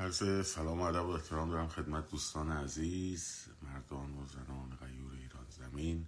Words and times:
عرض 0.00 0.46
سلام 0.46 0.80
و 0.80 0.82
ادب 0.82 1.06
و 1.06 1.10
احترام 1.10 1.50
دارم 1.50 1.68
خدمت 1.68 2.10
دوستان 2.10 2.52
عزیز 2.52 3.46
مردان 3.62 4.14
و 4.14 4.26
زنان 4.26 4.78
غیور 4.80 5.12
ایران 5.12 5.46
زمین. 5.50 6.06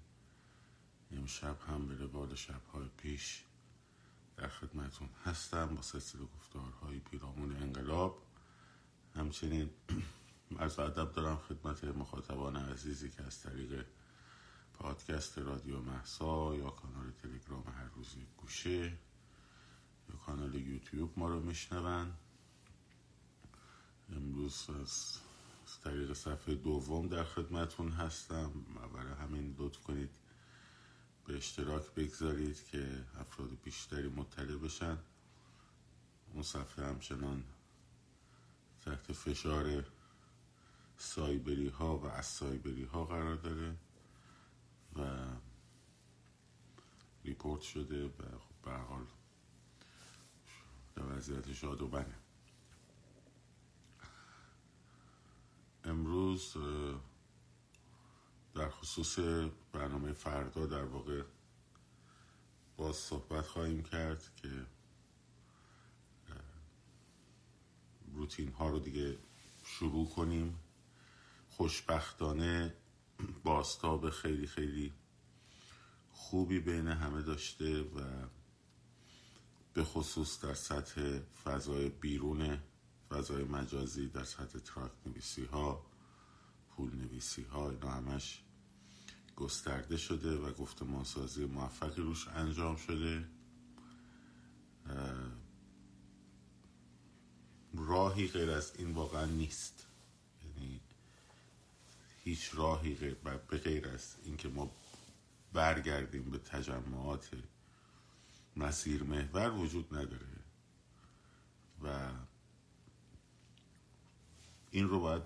امشب 1.10 1.57
هم 1.68 1.88
به 1.88 1.94
روال 1.94 2.34
شبهای 2.34 2.89
پیش 2.97 3.44
در 4.36 4.49
خدمتون 4.49 5.08
هستم 5.25 5.75
با 5.75 5.83
سلسله 5.83 6.23
گفتارهای 6.23 6.99
پیرامون 6.99 7.57
انقلاب. 7.57 8.23
همچنین 9.16 9.70
از 10.59 10.79
ادب 10.79 11.12
دارم 11.12 11.36
خدمت 11.36 11.84
مخاطبان 11.84 12.56
عزیزی 12.56 13.11
که 13.11 13.22
از 13.22 13.40
طریق 13.40 13.86
پادکست 14.74 15.38
رادیو 15.38 15.80
محسا 15.80 16.56
یا 16.56 16.70
کانال 16.70 17.11
تلگرام 17.11 17.64
هر 17.77 17.88
روزی 17.96 18.27
گوشه 18.36 18.98
یا 20.09 20.16
کانال 20.27 20.54
یوتیوب 20.54 21.18
ما 21.18 21.29
رو 21.29 21.40
میشنون. 21.40 22.12
امروز 24.17 24.67
از 24.81 25.19
طریق 25.84 26.12
صفحه 26.12 26.55
دوم 26.55 27.09
در 27.09 27.25
خدمتون 27.25 27.89
هستم. 27.89 28.53
برای 28.95 29.12
همین 29.12 29.57
لطف 29.59 29.83
کنید 29.83 30.11
به 31.27 31.37
اشتراک 31.37 31.95
بگذارید 31.95 32.67
که 32.67 33.05
افراد 33.20 33.51
بیشتری 33.65 34.09
مطلع 34.09 34.56
بشن. 34.56 34.98
اون 36.33 36.43
صفحه 36.43 36.87
همچنان 36.87 37.45
تحت 38.84 39.12
فشار 39.12 39.84
سایبری 40.98 41.69
ها 41.69 41.98
و 41.98 42.06
از 42.06 42.27
سایبری 42.27 42.84
ها 42.84 43.05
قرار 43.05 43.37
داره 43.37 43.77
و 44.97 45.27
ریپورت 47.25 47.61
شده 47.61 48.06
و 48.06 48.11
خب 48.11 48.65
به 48.65 48.70
حال 48.70 49.06
در 50.97 51.03
وضعیت 51.17 51.53
شاد 51.53 51.83
و 51.83 51.89
بنه 51.89 52.15
امروز 55.84 56.56
در 58.55 58.69
خصوص 58.69 59.19
برنامه 59.72 60.12
فردا 60.12 60.66
در 60.66 60.84
واقع 60.84 61.22
باز 62.77 62.97
صحبت 62.97 63.47
خواهیم 63.47 63.83
کرد 63.83 64.30
که 64.36 64.66
روتین 68.12 68.52
ها 68.52 68.69
رو 68.69 68.78
دیگه 68.78 69.19
شروع 69.64 70.08
کنیم. 70.08 70.58
خوشبختانه 71.48 72.74
باستاب 73.44 74.11
خیلی 74.11 74.46
خیلی 74.46 74.92
خوبی 76.11 76.61
بین 76.61 76.89
همه 76.89 77.22
داشته 77.22 77.83
و 77.83 78.27
به 79.74 79.84
خصوص 79.84 80.44
در 80.44 80.55
سطح 80.55 81.19
فضای 81.44 81.89
بیرون 81.89 82.58
فضای 83.12 83.44
مجازی 83.44 84.08
در 84.08 84.24
سطح 84.24 84.58
تراک 84.58 84.91
نویسی 85.06 85.44
ها 85.44 85.86
پول 86.70 86.94
نویسی 86.94 87.42
ها 87.42 87.70
اینا 87.70 87.91
همش 87.91 88.42
گسترده 89.36 89.96
شده 89.96 90.36
و 90.36 90.52
گفتمان 90.52 91.05
سازی 91.05 91.44
موفقی 91.44 92.02
روش 92.02 92.28
انجام 92.28 92.77
شده. 92.77 93.28
راهی 97.74 98.28
غیر 98.28 98.50
از 98.50 98.72
این 98.77 98.92
واقعا 98.94 99.24
نیست. 99.24 99.86
یعنی 100.44 100.80
هیچ 102.24 102.50
راهی 102.55 102.94
غیر 102.94 103.14
به 103.14 103.58
غیر 103.58 103.88
از 103.88 104.16
اینکه 104.24 104.48
ما 104.48 104.70
برگردیم 105.52 106.30
به 106.30 106.38
تجمعات 106.38 107.30
مسیر 108.56 109.02
محور 109.02 109.50
وجود 109.50 109.94
نداره. 109.94 110.27
و 111.83 112.10
این 114.73 114.89
رو 114.89 115.01
باید 115.01 115.23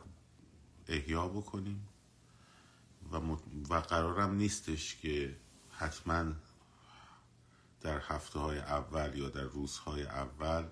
احیا 0.88 1.28
بکنیم 1.28 1.88
و, 3.12 3.16
و 3.68 3.80
قرارم 3.80 4.34
نیستش 4.34 4.96
که 4.96 5.36
حتما 5.70 6.32
در 7.80 8.00
هفته 8.00 8.38
های 8.38 8.58
اول 8.58 9.18
یا 9.18 9.28
در 9.28 9.42
روزهای 9.42 10.02
اول 10.02 10.64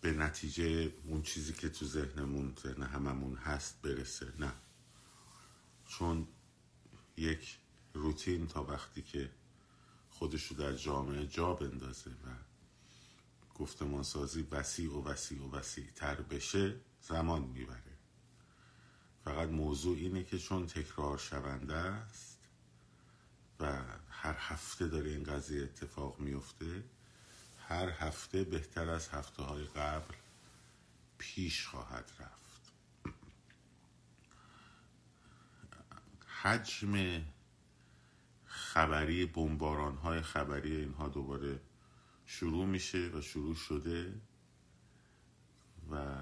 به 0.00 0.12
نتیجه 0.12 0.92
اون 1.06 1.22
چیزی 1.22 1.52
که 1.52 1.68
تو 1.68 1.86
ذهنمون 1.86 2.54
ذهن 2.62 2.82
هممون 2.82 3.36
هست 3.36 3.82
برسه. 3.82 4.32
نه. 4.38 4.52
چون 5.86 6.28
یک 7.16 7.58
روتین 7.94 8.46
تا 8.46 8.64
وقتی 8.64 9.02
که 9.02 9.30
خودش 10.10 10.46
رو 10.46 10.56
در 10.56 10.72
جامعه 10.72 11.26
جا 11.26 11.54
بندازه 11.54 12.10
و 12.10 12.51
گفتمان 13.62 14.02
سازی 14.02 14.46
وسیع 14.50 14.92
و 14.92 15.02
وسیع 15.08 15.42
و 15.42 15.56
وسیع 15.56 15.90
تر 15.94 16.14
بشه 16.14 16.80
زمان 17.00 17.42
می‌بره. 17.42 17.98
فقط 19.24 19.48
موضوع 19.48 19.96
اینه 19.96 20.24
که 20.24 20.38
چون 20.38 20.66
تکرار 20.66 21.18
شونده 21.18 21.74
است 21.74 22.38
و 23.60 23.82
هر 24.08 24.36
هفته 24.38 24.86
داره 24.86 25.10
این 25.10 25.22
قضیه 25.22 25.62
اتفاق 25.62 26.20
میفته 26.20 26.84
هر 27.68 27.88
هفته 27.88 28.44
بهتر 28.44 28.88
از 28.88 29.08
هفته 29.08 29.42
های 29.42 29.64
قبل 29.64 30.14
پیش 31.18 31.66
خواهد 31.66 32.12
رفت. 32.20 32.72
حجم 36.26 37.22
خبری 38.44 39.26
بمباران 39.26 39.96
های 39.96 40.22
خبری 40.22 40.76
اینها 40.76 41.08
دوباره 41.08 41.60
شروع 42.32 42.66
میشه 42.66 43.10
و 43.14 43.20
شروع 43.20 43.54
شده 43.54 44.20
و 45.90 46.16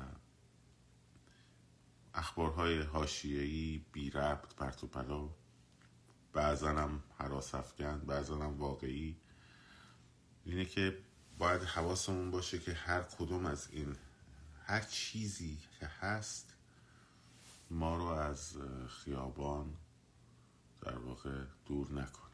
اخبارهای 2.15 2.83
حاشیه‌ای 2.83 3.85
بی 3.93 4.11
ربط 4.11 4.55
پرت 4.55 4.85
و 4.85 4.87
پلا 4.87 5.29
بعضا 6.33 6.69
هم 6.69 7.03
حراس 7.19 7.55
بعضا 8.07 8.39
هم 8.39 8.59
واقعی 8.59 9.17
اینه 10.45 10.65
که 10.65 10.99
باید 11.39 11.63
حواسمون 11.63 12.31
باشه 12.31 12.59
که 12.59 12.73
هر 12.73 13.03
کدوم 13.03 13.47
از 13.47 13.69
این 13.71 13.97
هر 14.65 14.81
چیزی 14.81 15.59
که 15.81 15.87
هست 15.87 16.55
ما 17.71 17.97
رو 17.97 18.05
از 18.05 18.57
خیابان 18.89 19.77
در 20.81 20.99
واقع 20.99 21.45
دور 21.67 21.93
نکنه 21.93 22.30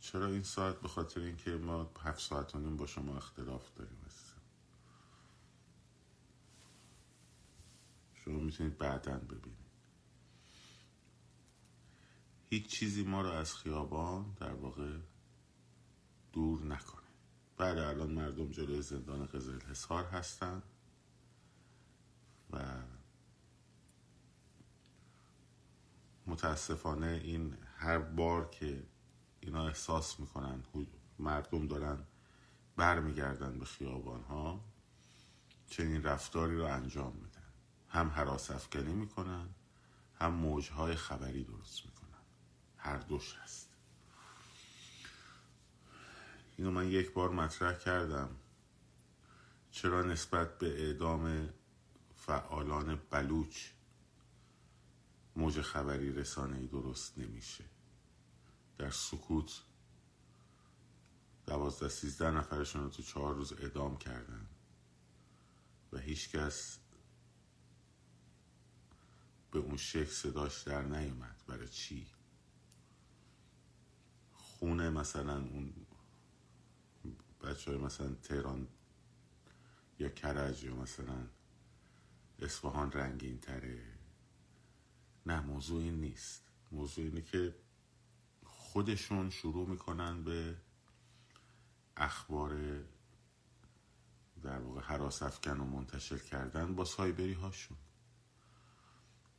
چرا 0.00 0.26
این 0.26 0.42
ساعت 0.42 0.80
به 0.80 0.88
خاطر 0.88 1.20
اینکه 1.20 1.50
ما 1.50 1.90
هفت 2.00 2.20
ساعت 2.20 2.54
و 2.54 2.58
نیم 2.58 2.76
با 2.76 2.86
شما 2.86 3.16
اختلاف 3.16 3.74
داریم 3.74 3.98
شما 8.28 8.38
می‌تونید 8.38 8.78
بعدا 8.78 9.18
ببینید. 9.18 9.68
هیچ 12.50 12.66
چیزی 12.66 13.04
ما 13.04 13.22
رو 13.22 13.28
از 13.28 13.54
خیابان 13.54 14.36
در 14.40 14.52
واقع 14.54 14.98
دور 16.32 16.62
نکنه. 16.62 17.08
بعد 17.56 17.78
الان 17.78 18.10
مردم 18.10 18.50
جلوی 18.50 18.82
زندان 18.82 19.26
قزل 19.26 19.60
حسار 19.60 20.04
هستن 20.04 20.62
و 22.50 22.82
متاسفانه 26.26 27.20
این 27.24 27.56
هر 27.76 27.98
بار 27.98 28.50
که 28.50 28.86
اینا 29.48 29.66
احساس 29.66 30.20
می‌کنن 30.20 30.62
مردم 31.18 31.66
دارن 31.66 31.98
برمیگردن 32.76 33.58
به 33.58 33.64
خیابان 33.64 34.22
ها 34.22 34.64
چنین 35.66 36.02
رفتاری 36.02 36.56
رو 36.56 36.64
انجام 36.64 37.12
میدن. 37.12 37.52
هم 37.88 38.08
حراس 38.08 38.50
افکنی 38.50 38.92
می‌کنن 38.92 39.48
هم 40.14 40.32
موجهای 40.32 40.94
خبری 40.94 41.44
درست 41.44 41.86
می‌کنن. 41.86 42.22
هر 42.76 42.96
دوش 42.96 43.36
هست. 43.36 43.68
اینو 46.56 46.70
من 46.70 46.88
یک 46.88 47.12
بار 47.12 47.30
مطرح 47.30 47.78
کردم. 47.78 48.30
چرا 49.70 50.02
نسبت 50.02 50.58
به 50.58 50.86
اعدام 50.86 51.48
فعالان 52.16 53.00
بلوچ 53.10 53.66
موج 55.36 55.60
خبری 55.60 56.12
رسانه 56.12 56.66
درست 56.66 57.18
نمیشه؟ 57.18 57.64
در 58.78 58.90
سکوت 58.90 59.62
دوازده 61.46 61.88
سیزده 61.88 62.30
نفرشون 62.30 62.82
رو 62.82 62.88
تو 62.88 63.02
چهار 63.02 63.34
روز 63.34 63.52
اعدام 63.52 63.96
کردن. 63.96 64.46
و 65.92 65.98
هیچکس 65.98 66.78
به 69.50 69.58
اون 69.58 69.76
شکل 69.76 70.10
صداش 70.10 70.62
در 70.62 70.82
نیومد. 70.82 71.42
برای 71.46 71.68
چی؟ 71.68 72.06
خونه 74.32 74.90
مثلا 74.90 75.36
اون 75.38 75.86
بچه 77.42 77.70
های 77.70 77.80
مثلا 77.80 78.14
تهران 78.14 78.68
یا 79.98 80.08
کرج 80.08 80.64
یا 80.64 80.74
مثلا 80.74 81.26
اصفهان 82.38 82.92
رنگین 82.92 83.38
تره 83.38 83.98
نه 85.26 85.40
موضوع 85.40 85.82
این 85.82 86.00
نیست. 86.00 86.42
موضوع 86.72 87.04
اینه 87.04 87.22
که 87.22 87.54
خودشون 88.78 89.30
شروع 89.30 89.68
می‌کنن 89.68 90.24
به 90.24 90.56
اخبار 91.96 92.80
در 94.42 94.58
واقع 94.58 94.80
واقع 94.80 94.80
حراس 94.80 95.22
افکن 95.22 95.60
و 95.60 95.64
منتشر 95.64 96.18
کردن 96.18 96.74
با 96.74 96.84
سایبری 96.84 97.32
هاشون 97.32 97.76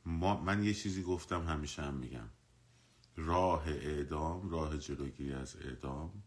ما 0.06 0.40
من 0.40 0.64
یه 0.64 0.74
چیزی 0.74 1.02
گفتم 1.02 1.46
همیشه 1.46 1.82
هم 1.82 1.94
میگم. 1.94 2.28
راه 3.16 3.68
اعدام 3.68 4.50
راه 4.50 4.78
جلوگیری 4.78 5.32
از 5.32 5.56
اعدام 5.56 6.22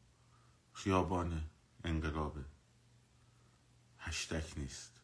خیابانه 0.72 1.50
انقلابه. 1.84 2.46
هشتک 3.98 4.58
نیست. 4.58 5.02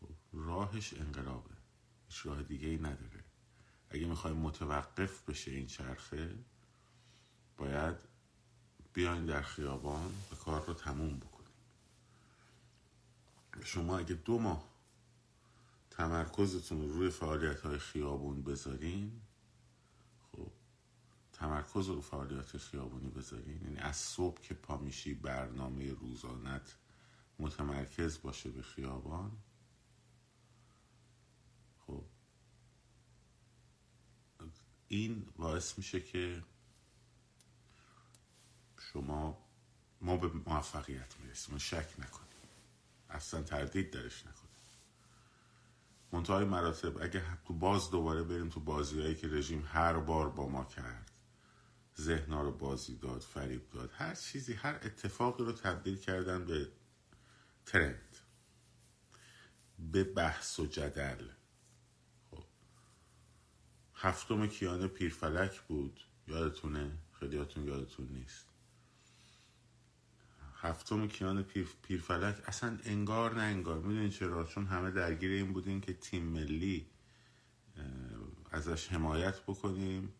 خب، 0.00 0.14
راهش 0.32 0.94
انقلابه. 0.94 1.54
هیچ 2.08 2.26
راه 2.26 2.42
دیگه 2.42 2.68
ای 2.68 2.76
نداره. 2.76 3.21
اگه 3.92 4.06
می‌خوای 4.06 4.32
متوقف 4.32 5.22
بشه 5.30 5.50
این 5.50 5.66
چرخه 5.66 6.38
باید 7.56 7.96
بیاین 8.92 9.26
در 9.26 9.42
خیابان 9.42 10.12
به 10.30 10.36
کار 10.36 10.66
رو 10.66 10.74
تموم 10.74 11.18
بکنیم 11.18 11.42
شما 13.64 13.98
اگه 13.98 14.14
دو 14.14 14.38
ماه 14.38 14.72
تمرکزتون 15.90 16.80
رو 16.80 16.92
روی 16.92 17.10
فعالیت 17.10 17.60
های 17.60 17.78
خیابون 17.78 18.42
بذارین 18.42 19.20
خب 20.32 20.50
تمرکز 21.32 21.88
رو 21.88 22.00
فعالیت 22.00 22.56
خیابونی 22.56 23.08
بذارین. 23.08 23.62
یعنی 23.62 23.78
از 23.78 23.96
صبح 23.96 24.40
که 24.40 24.54
پا 24.54 24.78
میشی 24.78 25.14
برنامه 25.14 25.92
روزانت 25.92 26.76
متمرکز 27.38 28.22
باشه 28.22 28.50
به 28.50 28.62
خیابان 28.62 29.32
خب 31.86 32.04
این 34.92 35.26
باعث 35.36 35.78
میشه 35.78 36.00
که 36.00 36.42
شما 38.78 39.38
ما 40.00 40.16
به 40.16 40.28
موفقیت 40.28 41.20
می‌رسیم. 41.20 41.58
شک 41.58 41.88
نکنیم. 41.98 42.28
اصلا 43.10 43.42
تردید 43.42 43.90
درش 43.90 44.20
نکنیم. 44.20 44.48
منتهای 46.12 46.44
مراتب 46.44 47.02
اگه 47.02 47.22
تو 47.46 47.54
باز 47.54 47.90
دوباره 47.90 48.22
بریم 48.22 48.48
تو 48.48 48.60
بازیهایی 48.60 49.14
که 49.14 49.28
رژیم 49.28 49.64
هر 49.66 49.92
بار 49.92 50.30
با 50.30 50.48
ما 50.48 50.64
کرد 50.64 51.10
ذهنها 52.00 52.42
رو 52.42 52.52
بازی 52.52 52.96
داد 52.96 53.20
فریب 53.20 53.70
داد 53.70 53.90
هر 53.94 54.14
چیزی 54.14 54.52
هر 54.52 54.74
اتفاقی 54.74 55.44
رو 55.44 55.52
تبدیل 55.52 55.96
کردن 55.96 56.44
به 56.44 56.68
ترند 57.66 58.16
به 59.78 60.04
بحث 60.04 60.60
و 60.60 60.66
جدل. 60.66 61.28
هفتم 64.02 64.46
کیان 64.46 64.88
پیرفلک 64.88 65.60
بود. 65.60 66.00
یادتونه؟ 66.28 66.98
خیلیاتون 67.12 67.64
یادتون 67.64 68.08
نیست. 68.08 68.48
هفتم 70.54 71.08
کیان 71.08 71.42
پیر، 71.42 71.68
پیرفلک 71.82 72.42
اصلا 72.46 72.78
انگار 72.84 73.34
نه 73.34 73.42
انگار. 73.42 73.78
می‌دونین 73.78 74.10
چرا؟ 74.10 74.44
چون 74.44 74.66
همه 74.66 74.90
درگیر 74.90 75.30
این 75.30 75.52
بودین 75.52 75.80
که 75.80 75.92
تیم 75.92 76.22
ملی 76.22 76.86
ازش 78.50 78.88
حمایت 78.88 79.40
بکنیم 79.40 80.12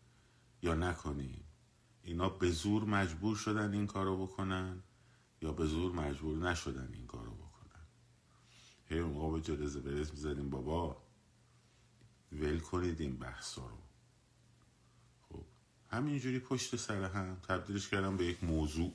یا 0.61 0.73
نکنیم. 0.73 1.43
اینا 2.03 2.29
به 2.29 2.49
زور 2.49 2.83
مجبور 2.83 3.35
شدن 3.35 3.73
این 3.73 3.87
کارو 3.87 4.27
بکنن 4.27 4.83
یا 5.41 5.51
به 5.51 5.65
زور 5.65 5.91
مجبور 5.91 6.37
نشدن 6.37 6.89
این 6.93 7.07
کارو 7.07 7.33
بکنن. 7.33 7.85
هی 8.85 8.99
اون 8.99 9.33
به 9.33 9.41
جلزه 9.41 9.79
برز 9.79 10.11
می‌زدیم 10.11 10.49
بابا. 10.49 11.02
ول 12.41 12.59
کنید 12.59 13.01
این 13.01 13.17
بحثا 13.17 13.67
رو. 13.67 13.77
خب 15.29 15.45
همینجوری 15.89 16.39
پشت 16.39 16.75
سر 16.75 17.03
هم 17.03 17.35
تبدیلش 17.35 17.89
کردم 17.89 18.17
به 18.17 18.25
یک 18.25 18.43
موضوع 18.43 18.93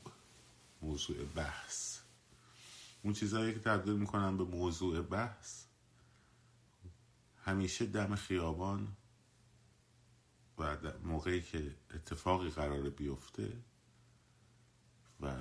موضوع 0.82 1.25
بحث. 1.25 1.99
اون 3.02 3.12
چیزهایی 3.12 3.55
که 3.55 3.61
تبدیل 3.61 3.94
می‌کنن 3.94 4.37
به 4.37 4.44
موضوع 4.44 5.02
بحث 5.02 5.64
همیشه 7.44 7.87
دم 7.87 8.14
خیابان 8.17 8.96
و 10.58 10.76
موقعی 11.05 11.43
که 11.43 11.75
اتفاقی 11.94 12.50
قرار 12.50 12.90
بیفته 12.90 13.52
و 15.20 15.37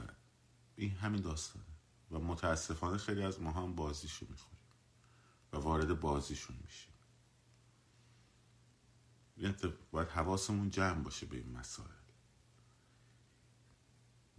این 0.75 0.91
همین 0.91 1.21
داستانه. 1.21 1.65
و 2.11 2.19
متاسفانه 2.19 2.97
خیلی 2.97 3.23
از 3.23 3.41
ما 3.41 3.51
هم 3.51 3.75
بازیشو 3.75 4.25
می‌خوریم 4.29 4.59
و 5.53 5.57
وارد 5.57 5.99
بازیشون 5.99 6.55
میشیم. 6.65 6.93
باید 9.91 10.07
حواسمون 10.07 10.69
جمع 10.69 11.03
باشه 11.03 11.25
به 11.25 11.37
این 11.37 11.51
مسائل. 11.51 11.89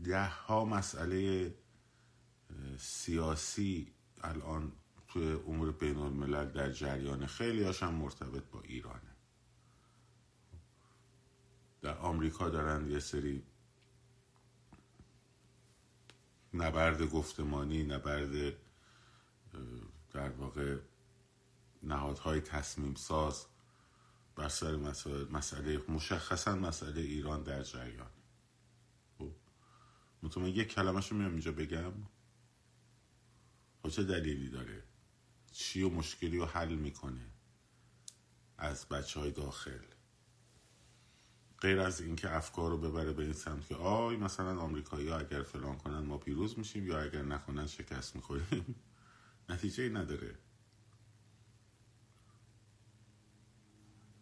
ده 0.04 0.28
ها 0.28 0.64
مسئله 0.64 1.54
سیاسی 2.78 3.92
الان 4.20 4.72
توی 5.08 5.32
امور 5.32 5.72
بین 5.72 5.98
الملل 5.98 6.50
در 6.50 6.72
جریان 6.72 7.26
خیلی 7.26 7.62
هاشم 7.62 7.94
مرتبط 7.94 8.44
با 8.44 8.60
ایرانه. 8.60 9.16
در 11.80 11.98
آمریکا 11.98 12.48
دارن 12.48 12.90
یه 12.90 12.98
سری 12.98 13.42
نبرد 16.54 17.02
گفتمانی 17.02 17.82
نبرد 17.82 18.54
در 20.10 20.28
واقع 20.28 20.78
نهادهای 21.82 22.40
تصمیم 22.40 22.94
ساز 22.94 23.46
بر 24.38 24.48
سر 24.48 24.76
مسئله, 24.76 25.24
مسئله 25.24 25.82
مشخصا 25.88 26.54
مسئله 26.54 27.00
ایران 27.00 27.42
در 27.42 27.62
جریان. 27.62 28.10
مطمئن 30.22 30.46
یک 30.46 30.68
کلمه 30.68 31.02
میام 31.10 31.30
اینجا 31.30 31.52
بگم. 31.52 31.92
خب 33.82 33.88
چه 33.88 34.04
دلیلی 34.04 34.48
داره؟ 34.48 34.82
چی 35.52 35.82
و 35.82 35.88
مشکلی 35.88 36.38
رو 36.38 36.44
حل 36.44 36.74
می‌کنه 36.74 37.30
از 38.58 38.88
بچه 38.88 39.20
های 39.20 39.30
داخل؟ 39.30 39.84
غیر 41.60 41.80
از 41.80 42.00
اینکه 42.00 42.36
افکار 42.36 42.70
رو 42.70 42.78
ببره 42.78 43.12
به 43.12 43.22
این 43.22 43.32
سمت 43.32 43.66
که 43.66 43.74
آی 43.74 44.16
مثلا 44.16 44.60
آمریکایی 44.60 45.08
ها 45.08 45.18
اگر 45.18 45.42
فلان 45.42 45.78
کنن 45.78 45.98
ما 45.98 46.18
پیروز 46.18 46.58
میشیم 46.58 46.86
یا 46.86 47.00
اگر 47.00 47.22
نکنن 47.22 47.66
شکست 47.66 48.16
می‌خوریم. 48.16 48.74
نتیجه 49.48 49.82
ای 49.82 49.90
نداره. 49.90 50.38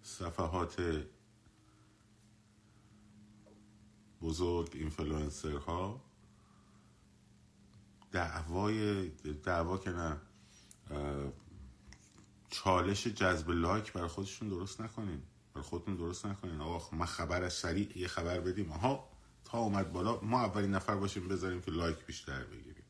صفحات 0.07 1.05
بزرگ 4.23 4.71
اینفلوئنسر 4.75 5.57
ها 5.57 6.01
دعوای 8.13 9.09
دعوا 9.45 9.79
که 9.79 9.91
نه 9.91 10.21
چالش 12.51 13.07
جذب 13.07 13.51
لایک 13.51 13.93
برای 13.93 14.09
خودشون 14.09 14.49
درست 14.49 14.81
نکنین. 14.81 15.23
برای 15.55 15.67
خودتون 15.69 15.97
درست 15.97 16.27
نکنین. 16.27 16.61
آقا 16.61 16.97
ما 16.97 17.07
خبر 17.07 17.43
از 17.43 17.53
سریع 17.53 17.99
یه 17.99 18.09
خبر 18.09 18.41
بدیم. 18.41 18.73
آها 18.73 19.09
تا 19.45 19.59
اومد 19.59 19.93
بالا 19.93 20.21
ما 20.21 20.41
اولین 20.41 20.71
نفر 20.75 20.97
باشیم 20.97 21.29
بذاریم 21.29 21.61
که 21.61 21.71
لایک 21.71 22.07
بیشتر 22.07 22.45
بگیریم. 22.45 22.85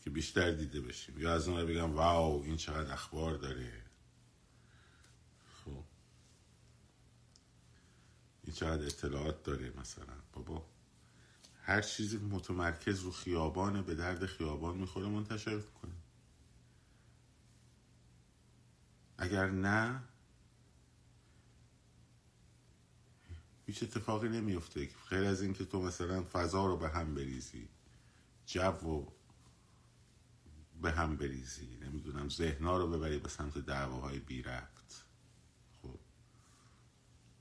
که 0.00 0.10
بیشتر 0.10 0.50
دیده 0.50 0.80
بشیم. 0.80 1.18
یا 1.18 1.34
از 1.34 1.48
اون 1.48 1.66
بگم 1.66 1.94
واو 1.94 2.42
این 2.42 2.56
چقدر 2.56 2.92
اخبار 2.92 3.36
داره 3.36 3.90
خب 5.64 5.84
این 8.50 8.56
چقدر 8.56 8.86
اطلاعات 8.86 9.42
داره 9.42 9.72
مثلا. 9.80 10.14
بابا 10.32 10.66
هر 11.62 11.80
چیزی 11.80 12.18
متمرکز 12.18 13.00
رو 13.00 13.10
خیابانه 13.10 13.82
به 13.82 13.94
درد 13.94 14.26
خیابان 14.26 14.76
می‌خوره 14.76 15.08
منتشر 15.08 15.60
کنه 15.60 15.92
اگر 19.18 19.50
نه 19.50 20.02
هیچ 23.66 23.82
اتفاقی 23.82 24.28
نمیفته 24.28 24.88
غیر 25.10 25.24
از 25.24 25.42
اینکه 25.42 25.64
تو 25.64 25.82
مثلا 25.82 26.24
فضا 26.32 26.66
رو 26.66 26.76
به 26.76 26.88
هم 26.88 27.14
بریزی 27.14 27.68
جو 28.46 28.60
رو 28.80 29.12
به 30.82 30.90
هم 30.90 31.16
بریزی. 31.16 31.76
نمی‌دونم 31.76 32.28
ذهنا 32.28 32.78
رو 32.78 32.86
ببری 32.90 33.18
به 33.18 33.28
سمت 33.28 33.58
دعواهای 33.58 34.18
بی 34.18 34.42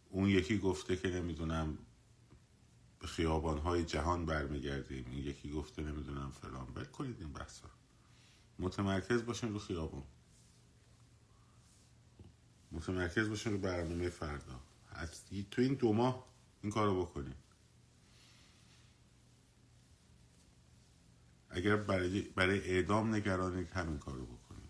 اون 0.09 0.29
یکی 0.29 0.57
گفته 0.57 0.95
که 0.95 1.07
نمی‌دونم 1.07 1.77
به 2.99 3.07
خیابانهای 3.07 3.85
جهان 3.85 4.25
برمیگردیم 4.25 5.05
این 5.09 5.23
یکی 5.23 5.51
گفته 5.51 5.81
نمی‌دونم 5.81 6.31
فلان. 6.31 6.73
بل 6.73 6.85
کنید 6.85 7.19
این 7.19 7.33
بحثا. 7.33 7.67
متمرکز 8.59 9.23
باشیم 9.25 9.53
رو 9.53 9.59
خیابان 9.59 10.03
متمرکز 12.71 13.29
باشیم 13.29 13.51
رو 13.53 13.59
برنامه 13.59 14.09
فردا. 14.09 14.59
تو 15.51 15.61
این 15.61 15.73
دو 15.73 15.93
ماه 15.93 16.25
این 16.63 16.71
کارو 16.71 17.01
بکنیم 17.05 17.35
اگر 21.49 21.75
برای, 21.75 22.21
برای 22.21 22.59
اعدام 22.59 23.15
نگرانید 23.15 23.71
همین 23.71 23.97
کارو 23.99 24.25
بکنیم 24.25 24.69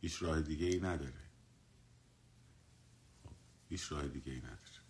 هیچ 0.00 0.22
راه 0.22 0.40
دیگه 0.40 0.66
ای 0.66 0.80
نداره. 0.80 1.21
هیچ 3.72 3.92
راه 3.92 4.08
دیگه 4.08 4.32
ای 4.32 4.38
نداره. 4.38 4.82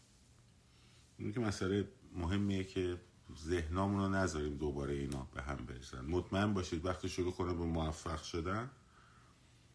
این 1.19 1.33
که 1.33 1.41
مسئله 1.41 1.89
مهمیه 2.13 2.65
که 2.65 3.01
ذهنامون 3.39 4.01
رو 4.01 4.09
نذاریم 4.09 4.57
دوباره 4.57 4.95
اینا 4.95 5.29
به 5.35 5.43
هم 5.43 5.57
بریزن 5.57 6.05
مطمئن 6.05 6.55
باشید 6.55 6.85
وقتی 6.85 7.09
شروع 7.09 7.33
کنه 7.33 7.55
به 7.55 7.65
موفق 7.65 8.23
شدن 8.23 8.71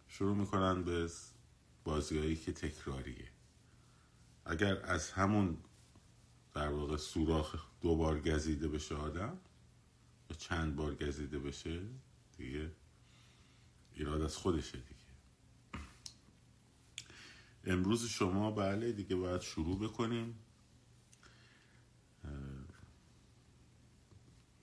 شروع 0.07 0.37
می‌کنن 0.37 0.83
به 0.83 1.09
بازیهایی 1.83 2.35
که 2.35 2.51
تکراریه. 2.51 3.31
اگر 4.45 4.85
از 4.85 5.11
همون 5.11 5.57
در 6.53 6.69
واقع 6.69 6.97
سوراخ 6.97 7.55
دو 7.81 7.95
بار 7.95 8.21
گزیده 8.21 8.67
بشه 8.67 8.95
آدم 8.95 9.39
یا 10.29 10.35
چند 10.37 10.75
بار 10.75 10.95
گزیده 10.95 11.39
بشه 11.39 11.81
دیگه 12.37 12.71
ایراد 13.93 14.21
از 14.21 14.35
خودشه 14.37 14.77
دیگه. 14.77 14.96
امروز 17.67 18.05
شما 18.05 18.51
بله 18.51 18.91
دیگه 18.91 19.15
باید 19.15 19.41
شروع 19.41 19.79
بکنیم. 19.79 20.39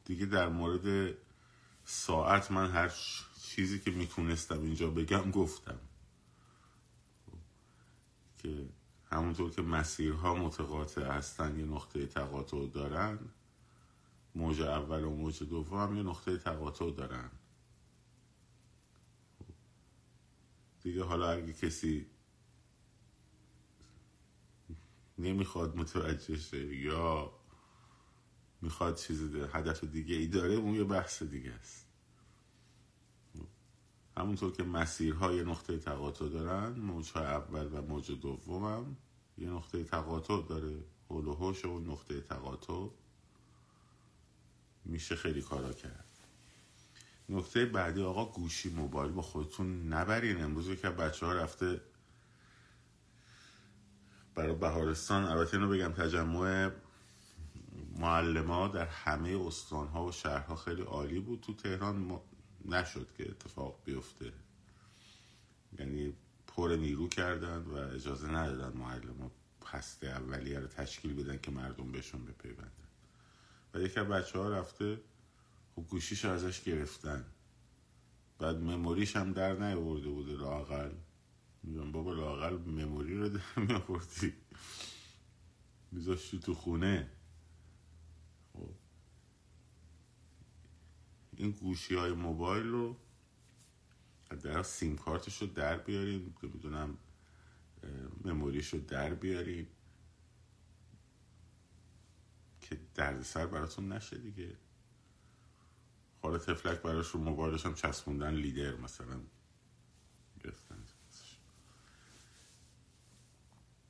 دیگه 0.05 0.27
در 0.27 0.49
مورد 0.49 1.15
ساعت 1.85 2.51
من 2.51 2.71
هر 2.71 2.93
چیزی 3.43 3.81
که 3.81 3.91
می‌تونستم 3.91 4.63
اینجا 4.63 4.91
بگم 4.91 5.31
گفتم. 5.31 5.79
که 8.39 8.69
همونطور 9.11 9.51
که 9.51 9.63
مسیرها 9.63 10.35
متقاطع 10.35 11.03
هستن 11.03 11.59
یه 11.59 11.65
نقطه 11.65 12.07
تقاطع 12.07 12.67
دارن. 12.67 13.19
موج 14.35 14.61
اول 14.61 15.05
و 15.05 15.11
موج 15.11 15.43
دوم 15.43 15.79
هم 15.79 15.97
یه 15.97 16.03
نقطه 16.03 16.39
تقاطع 16.39 16.91
دارن. 16.91 17.31
دیگه 20.83 21.05
حالا 21.05 21.31
اگه 21.31 21.53
کسی 21.53 22.07
نمی‌خواد 25.19 25.77
متوجه 25.77 26.37
شه. 26.37 26.77
یا 26.77 27.33
می‌خواد 28.63 28.97
چیز 28.97 29.35
هدف 29.35 29.85
دیگه 29.85 30.17
ای 30.17 30.27
داره 30.27 30.55
اون 30.55 30.75
یه 30.75 30.85
بحث 30.85 31.23
دیگه 31.23 31.53
است. 31.53 31.87
همونطور 34.17 34.53
که 34.53 34.63
مسیرهای 34.63 35.45
نقطه 35.45 35.79
تقاطع 35.79 36.29
دارن 36.29 36.79
موجهای 36.79 37.27
اول 37.27 37.69
و 37.73 37.83
موج 37.83 38.13
دوم 38.13 38.65
هم 38.65 38.97
یه 39.39 39.51
نقطه 39.51 39.85
تقاطع 39.85 40.43
داره. 40.49 40.85
هول 41.11 41.27
و 41.27 41.35
هوش 41.35 41.65
و 41.65 41.79
نقطه 41.79 42.21
تقاطع 42.21 42.87
میشه 44.85 45.17
خیلی 45.17 45.43
کارا 45.43 45.73
کرد. 45.73 46.05
نکته 47.29 47.67
بعدی 47.67 48.03
آقا 48.03 48.25
گوشی 48.25 48.71
موبایل 48.71 49.13
با 49.13 49.23
خودتون 49.23 49.93
نبرین. 49.93 50.43
امروز 50.43 50.71
که 50.71 50.91
بچه 50.91 51.27
ها 51.27 51.33
رفته 51.33 51.81
برای 54.35 54.55
بهارستان 54.55 55.25
البته 55.25 55.57
اینو 55.57 55.69
بگم 55.69 55.93
تجمع 55.93 56.71
معلم 57.99 58.69
در 58.69 58.87
همه 58.87 59.47
استان 59.47 59.89
ها 59.89 60.05
و 60.05 60.13
شهرها 60.13 60.57
خیلی 60.57 60.83
عالی 60.83 61.21
بود. 61.21 61.41
تو 61.41 61.55
تهران 61.55 62.21
نشد 62.65 63.09
که 63.17 63.31
اتفاق 63.31 63.81
بیفته. 63.85 64.33
یعنی 65.79 66.13
پر 66.47 66.77
نیرو 66.77 67.09
کردن 67.09 67.59
و 67.59 67.75
اجازه 67.75 68.29
ندادن 68.29 68.79
معلم 68.79 69.19
ها 69.21 69.31
پسته 69.61 70.07
اولیه 70.07 70.61
رو 70.61 70.67
تشکیل 70.67 71.25
بدن 71.25 71.39
که 71.39 71.51
مردم 71.51 71.93
بهشون 71.93 72.25
بپیوندن. 72.25 72.71
و 73.75 73.81
یکی 73.81 74.01
از 74.01 74.07
بچه 74.07 74.39
ها 74.39 74.49
رفته 74.49 75.01
خب 75.77 75.83
گوشیش 75.83 76.25
ازش 76.25 76.63
گرفتن. 76.63 77.25
بعد 78.39 78.57
مموریش 78.57 79.17
هم 79.17 79.33
در 79.33 79.53
نیاورده 79.53 80.09
بوده 80.09 80.33
لاقل 80.33 80.91
میگم 81.65 81.93
بابا 81.93 82.13
لاقل 82.13 82.57
مموری 82.57 83.15
رو 83.19 83.31
میآوردی. 83.57 84.33
میذاشتی 85.93 86.39
تو 86.39 86.55
خونه. 86.55 87.11
خب. 88.53 88.71
این 91.37 91.51
گوشی 91.51 91.95
های 91.95 92.13
موبایل 92.13 92.67
رو 92.67 92.97
در 94.43 94.63
سیم 94.63 94.97
کارتش 94.97 95.43
رو 95.43 95.47
در 95.47 95.79
بیاریم 95.79 96.35
که 96.41 96.47
می‌دونم 96.47 96.99
مموریش 98.25 98.69
رو 98.69 98.81
در 98.81 99.15
بیاریم 99.15 99.67
که 102.61 102.81
دردسر 102.95 103.47
براتون 103.47 103.93
نشه 103.93 104.19
دیگه. 104.19 104.57
حالا 106.23 106.39
تفلک 106.39 106.83
براش 106.83 107.09
رو 107.09 107.21
موبایلش 107.21 107.67
هم 107.67 107.75
چسبوندن 107.75 108.35
لیدر 108.35 108.77
مثلا 108.77 109.21
گرفتن 110.45 110.85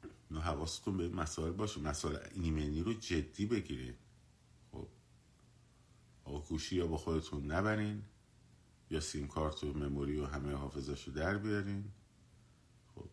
نه 0.04 0.10
حواستون 0.40 0.96
به 0.96 1.08
مسائل 1.08 1.52
باشه. 1.52 1.80
مسائل 1.80 2.16
ایمنی 2.34 2.82
رو 2.82 2.92
جدی 2.92 3.46
بگیرید. 3.46 3.98
خب. 4.72 4.88
آقا 6.24 6.40
گوشی 6.40 6.76
یا 6.76 6.86
با 6.86 6.96
خودتون 6.96 7.52
نبرین. 7.52 8.02
یا 8.90 9.00
سیم 9.00 9.28
کارت 9.28 9.64
و 9.64 9.74
مموری 9.74 10.20
و 10.20 10.26
همه 10.26 10.52
حافظش 10.52 11.08
رو 11.08 11.12
در 11.12 11.38
بیارین. 11.38 11.92
خب. 12.94 13.10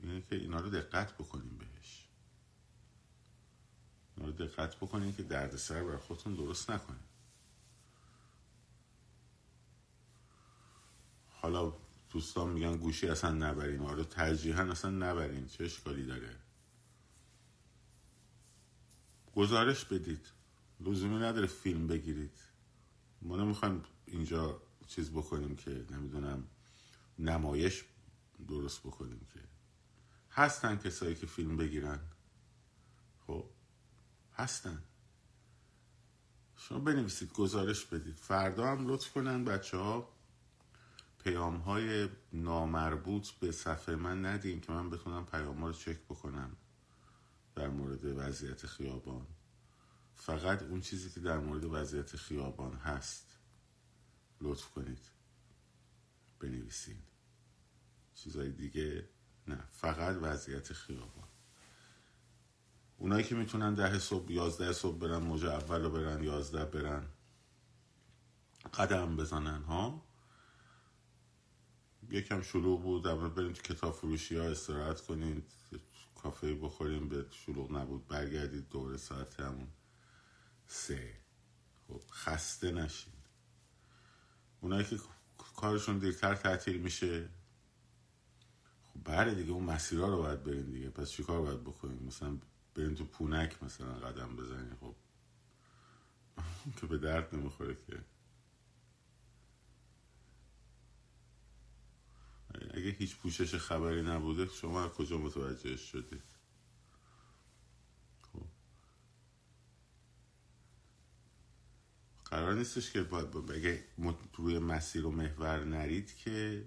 اینه 0.00 0.22
که 0.22 0.36
اینا 0.36 0.60
رو 0.60 0.70
دقت 0.70 1.14
بکنیم 1.14 1.58
بهش. 1.58 2.08
اینا 4.16 4.28
رو 4.28 4.32
دقت 4.46 4.76
بکنین 4.76 5.14
که 5.14 5.22
دردسر 5.22 5.84
بر 5.84 5.96
خودتون 5.96 6.34
درست 6.34 6.70
نکنین 6.70 7.11
حالا 11.42 11.72
دوستان 12.10 12.52
میگن 12.52 12.76
گوشی 12.76 13.08
اصلا 13.08 13.30
نبرین. 13.30 13.80
آره 13.80 14.04
ترجیحا 14.04 14.62
اصلا 14.62 14.90
نبرین. 14.90 15.46
چه 15.46 15.64
اشکالی 15.64 16.06
داره؟ 16.06 16.36
گزارش 19.34 19.84
بدید. 19.84 20.26
لزومی 20.80 21.16
نداره 21.16 21.46
فیلم 21.46 21.86
بگیرید. 21.86 22.38
ما 23.22 23.36
نمی‌خوایم 23.36 23.82
اینجا 24.06 24.62
چیز 24.86 25.10
بکنیم 25.10 25.56
که 25.56 25.86
نمی‌دونم 25.90 26.44
نمایش 27.18 27.84
درست 28.48 28.80
بکنیم 28.80 29.26
که. 29.34 29.40
هستن 30.30 30.76
کسایی 30.76 31.14
که 31.14 31.26
فیلم 31.26 31.56
بگیرن. 31.56 32.00
خب 33.26 33.44
هستن. 34.34 34.82
شما 36.56 36.78
بنویسید 36.78 37.32
گزارش 37.32 37.84
بدید. 37.84 38.16
فردا 38.16 38.66
هم 38.66 38.88
لطف 38.88 39.12
کنن 39.12 39.44
بچه 39.44 39.76
ها 39.76 40.08
پیام 41.24 41.56
های 41.56 42.08
نامربوط 42.32 43.30
به 43.30 43.52
صفحه 43.52 43.96
من 43.96 44.24
ندین 44.24 44.60
که 44.60 44.72
من 44.72 44.90
بتونم 44.90 45.26
پیام 45.26 45.60
ها 45.60 45.66
رو 45.66 45.72
چک 45.72 45.98
بکنم 45.98 46.56
در 47.54 47.68
مورد 47.68 48.04
وضعیت 48.04 48.66
خیابان. 48.66 49.26
فقط 50.14 50.62
اون 50.62 50.80
چیزی 50.80 51.10
که 51.10 51.20
در 51.20 51.38
مورد 51.38 51.64
وضعیت 51.64 52.16
خیابان 52.16 52.74
هست. 52.74 53.38
لطف 54.40 54.70
کنید. 54.70 55.06
بنویسین. 56.40 56.98
چیزهای 58.14 58.50
دیگه 58.50 59.08
نه. 59.46 59.64
فقط 59.70 60.16
وضعیت 60.22 60.72
خیابان. 60.72 61.28
اونایی 62.96 63.24
که 63.24 63.34
می‌تونن 63.34 63.74
ده 63.74 63.98
صبح 63.98 64.32
یازده 64.32 64.72
صبح 64.72 64.98
برن 64.98 65.16
موج 65.16 65.44
اول 65.44 65.82
رو 65.82 65.90
برن 65.90 66.22
یازده 66.22 66.64
برن 66.64 67.06
قدم 68.74 69.16
بزنن 69.16 69.62
ها؟ 69.62 70.11
یکم 72.12 72.42
شلوغ 72.42 72.82
بود. 72.82 73.06
اول 73.06 73.28
بریم 73.28 73.52
کتاب 73.52 73.94
فروشی 73.94 74.36
ها 74.36 74.44
استراحت 74.44 75.00
کنیم 75.00 75.44
کافه 76.14 76.54
بخوریم. 76.54 77.08
به 77.08 77.26
شلوغ 77.30 77.72
نبود. 77.72 78.08
برگردید 78.08 78.68
دوره 78.68 78.96
ساعت 78.96 79.40
همون 79.40 79.68
سه. 80.66 81.12
خب 81.88 82.00
خسته 82.10 82.72
نشین. 82.72 83.12
اونایی 84.60 84.84
که 84.84 84.98
کارشون 85.56 85.98
دیرتر 85.98 86.34
تعطیل 86.34 86.78
میشه 86.78 87.28
خب 88.82 89.00
بله 89.04 89.34
دیگه 89.34 89.52
اون 89.52 89.64
مسیرها 89.64 90.08
رو 90.08 90.16
باید 90.16 90.44
برین 90.44 90.70
دیگه. 90.70 90.90
پس 90.90 91.10
چی 91.10 91.22
کار 91.22 91.42
باید 91.42 91.60
بکنیم؟ 91.64 92.02
مثلا 92.06 92.38
بریم 92.74 92.94
تو 92.94 93.04
پونک 93.04 93.62
مثلا 93.62 93.92
قدم 93.94 94.36
بزنیم 94.36 94.76
خب 94.80 94.94
که 96.80 96.86
به 96.86 96.98
درد 96.98 97.34
نمی‌خوره 97.34 97.74
که. 97.74 98.11
اگه 102.70 102.90
هیچ 102.90 103.16
پوشش 103.16 103.54
خبری 103.54 104.02
نبوده 104.02 104.46
شما 104.46 104.84
از 104.84 104.90
کجا 104.90 105.18
متوجه 105.18 105.76
شدید 105.76 106.22
خب. 108.32 108.46
قرار 112.24 112.54
نیستش 112.54 112.90
که 112.90 113.02
باید 113.02 113.50
اگه 113.50 113.84
روی 114.36 114.58
مسیر 114.58 115.06
و 115.06 115.10
محور 115.10 115.64
نرید 115.64 116.16
که 116.16 116.64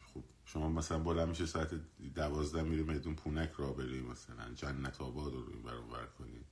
خب 0.00 0.24
شما 0.44 0.68
مثلا 0.68 0.98
بالا 0.98 1.26
میشه 1.26 1.46
ساعت 1.46 1.74
دوازده 2.14 2.62
میری 2.62 2.82
میدون 2.82 3.14
پونک 3.14 3.50
را 3.58 3.72
بریم 3.72 4.04
مثلا 4.06 4.54
جنت 4.54 5.00
آباد 5.00 5.32
رو 5.32 5.42
روی 5.42 5.62
برون 5.62 6.06
کنید 6.18 6.46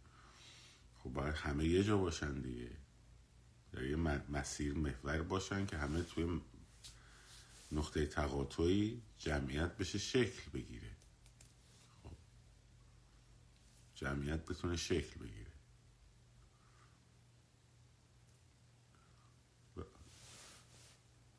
خب 0.99 1.13
باید 1.13 1.35
همه 1.35 1.65
یه 1.65 1.85
جا 1.85 1.99
باشن 1.99 2.41
دیگه. 2.41 2.71
یه 3.91 3.97
مسیر 4.29 4.75
محور 4.75 5.23
باشن 5.23 5.67
که 5.67 5.77
همه 5.77 6.03
توی 6.03 6.41
نقطه 7.77 8.07
تقاطعی 8.07 9.03
جمعیت 9.19 9.77
بشه 9.77 9.99
شکل 9.99 10.51
بگیره. 10.55 10.91
خب. 12.03 12.17
جمعیت 13.95 14.45
بتونه 14.45 14.77
شکل 14.77 15.21
بگیره. 15.21 15.47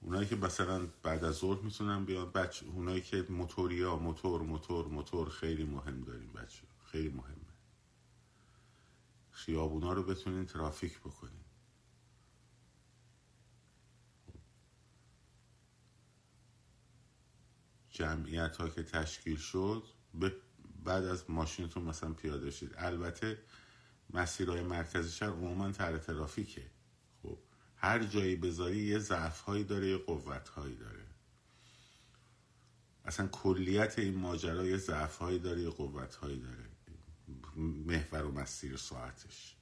اونایی 0.01 0.27
که 0.27 0.35
مثلا 0.35 0.87
بعد 1.03 1.23
از 1.23 1.35
ظهر 1.35 1.61
می‌تونن 1.61 2.05
بیان 2.05 2.31
بچه 2.31 2.65
اونایی 2.65 3.01
که 3.01 3.25
موتوریا 3.29 3.95
موتور 3.95 4.41
موتور 4.41 4.87
موتور 4.87 5.29
خیلی 5.29 5.63
مهم 5.63 6.01
داریم 6.01 6.33
بچه. 6.33 6.61
خیلی 6.85 7.09
مهمه. 7.09 7.53
خیابونا 9.31 9.93
رو 9.93 10.03
بتونین 10.03 10.45
ترافیک 10.45 10.99
بکنین. 10.99 11.46
جمعیت 17.97 18.57
ها 18.57 18.69
که 18.69 18.83
تشکیل 18.83 19.37
شد 19.37 19.83
بعد 20.83 21.05
از 21.05 21.29
ماشینتون 21.29 21.83
مثلا 21.83 22.13
پیاده 22.13 22.51
شید. 22.51 22.73
البته 22.77 23.37
مسیرهای 24.09 24.61
مرکزی 24.61 25.11
شهر 25.11 25.29
عموما 25.29 25.71
تر 25.71 25.97
ترافیکه. 25.97 26.71
خب 27.23 27.37
هر 27.75 28.03
جایی 28.03 28.35
بذاری 28.35 28.77
یه 28.77 28.99
ضعف 28.99 29.41
هایی 29.41 29.63
داره 29.63 29.87
یه 29.87 29.97
قوت 29.97 30.49
هایی 30.49 30.75
داره. 30.75 31.05
اصلا 33.05 33.27
کلیت 33.27 33.99
این 33.99 34.15
ماجرا 34.15 34.65
یه 34.65 34.77
ضعف 34.77 35.17
هایی 35.17 35.39
داره 35.39 35.61
یه 35.61 35.69
قوت 35.69 36.15
هایی 36.15 36.39
داره. 36.39 36.69
محور 37.55 38.25
و 38.25 38.31
مسیر 38.31 38.77
ساعتش. 38.77 39.55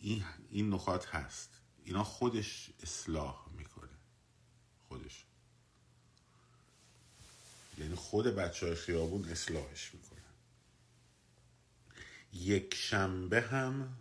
این, 0.00 0.24
این 0.50 0.74
نکات 0.74 1.14
هست. 1.14 1.60
اینا 1.84 2.04
خودش 2.04 2.70
اصلاح 2.82 3.46
می‌کنه. 3.56 3.75
خودش. 4.96 5.24
یعنی 7.78 7.94
خود 7.94 8.26
بچه 8.26 8.66
های 8.66 8.74
خیابون 8.74 9.28
اصلاحش 9.28 9.94
می‌کنه 9.94 10.20
یک 12.32 12.74
شنبه 12.74 13.40
هم 13.40 13.98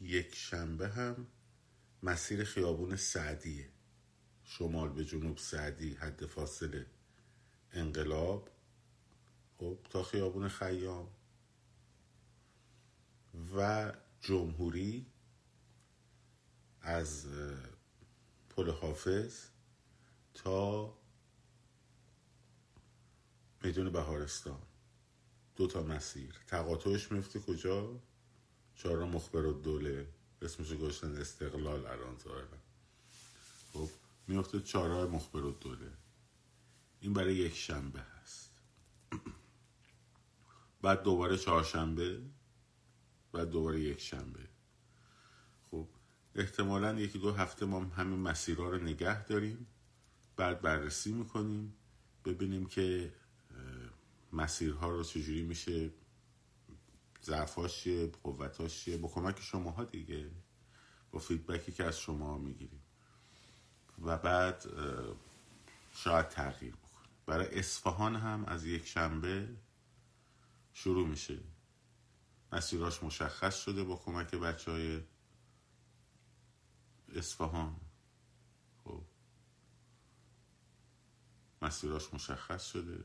یک 0.00 0.34
شنبه 0.34 0.88
هم 0.88 1.26
مسیر 2.02 2.44
خیابون 2.44 2.96
سعدیه. 2.96 3.68
شمال 4.44 4.88
به 4.88 5.04
جنوب 5.04 5.38
سعدی 5.38 5.94
حد 5.94 6.26
فاصله 6.26 6.86
انقلاب. 7.72 8.48
خب 9.58 9.78
تا 9.90 10.02
خیابون 10.02 10.48
خیام. 10.48 11.08
و 13.56 13.92
جمهوری 14.20 15.06
از 16.82 17.26
پل 18.56 18.70
حافظ 18.70 19.46
تا 20.34 20.92
میدون 23.62 23.90
بهارستان. 23.90 24.62
دو 25.56 25.66
تا 25.66 25.82
مسیر. 25.82 26.34
تقاطعش 26.46 27.12
میفته 27.12 27.40
کجا؟ 27.40 28.00
چهارم 28.76 29.08
مخبر 29.08 29.42
دوله 29.42 30.06
اسمشو 30.42 30.76
گذاشتن 30.76 31.16
استقلال 31.16 31.86
الان 31.86 32.18
ظاهرا. 32.18 32.58
خب 33.72 33.88
میفته 34.28 34.60
چهارراه 34.60 35.10
مخبر 35.10 35.40
دوله 35.40 35.92
این 37.00 37.12
برای 37.12 37.34
یک 37.34 37.56
شنبه 37.56 38.00
هست. 38.00 38.50
بعد 40.82 41.02
دوباره 41.02 41.38
چهارشنبه 41.38 42.22
بعد 43.32 43.50
دوباره 43.50 43.80
یک 43.80 44.00
شنبه. 44.00 44.51
احتمالا 46.34 47.00
یکی 47.00 47.18
دو 47.18 47.32
هفته 47.32 47.66
ما 47.66 47.80
همین 47.80 48.18
مسیرها 48.18 48.68
رو 48.68 48.78
نگه 48.78 49.24
داریم. 49.24 49.66
بعد 50.36 50.60
بررسی 50.60 51.12
می‌کنیم. 51.12 51.74
ببینیم 52.24 52.66
که 52.66 53.12
مسیرها 54.32 54.90
رو 54.90 55.04
چجوری 55.04 55.42
میشه 55.42 55.90
ضعفاش 57.22 57.82
چیه 57.82 58.12
قوتاش 58.22 58.84
چیه. 58.84 58.96
با 58.96 59.08
کمک 59.08 59.40
شماها 59.40 59.84
دیگه. 59.84 60.30
با 61.10 61.18
فیدبکی 61.18 61.72
که 61.72 61.84
از 61.84 61.98
شما 61.98 62.38
می‌گیریم. 62.38 62.82
و 64.02 64.18
بعد 64.18 64.64
شاید 65.94 66.28
تغییر 66.28 66.76
بکنه 66.76 67.08
برای 67.26 67.58
اصفهان 67.58 68.16
هم 68.16 68.44
از 68.44 68.64
یک 68.64 68.86
شنبه 68.86 69.48
شروع 70.72 71.08
میشه. 71.08 71.38
مسیراش 72.52 73.02
مشخص 73.02 73.62
شده 73.62 73.84
با 73.84 73.96
کمک 73.96 74.34
بچه 74.34 74.70
های 74.70 75.00
اصفهان. 77.12 77.76
خب. 78.84 79.02
مسیراش 81.62 82.14
مشخص 82.14 82.64
شده 82.64 83.04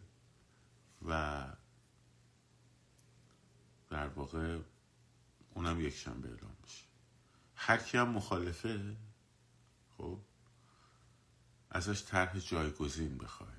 و 1.07 1.45
در 3.89 4.07
واقع 4.07 4.59
اونم 5.53 5.81
یک 5.81 5.93
شنبه 5.95 6.29
اعلام 6.29 6.57
میشه. 6.63 6.85
هر 7.55 7.77
کی 7.77 7.97
هم 7.97 8.09
مخالفه 8.09 8.97
خب 9.97 10.19
ازش 11.69 12.05
طرح 12.05 12.39
جایگزین 12.39 13.17
بخواین 13.17 13.57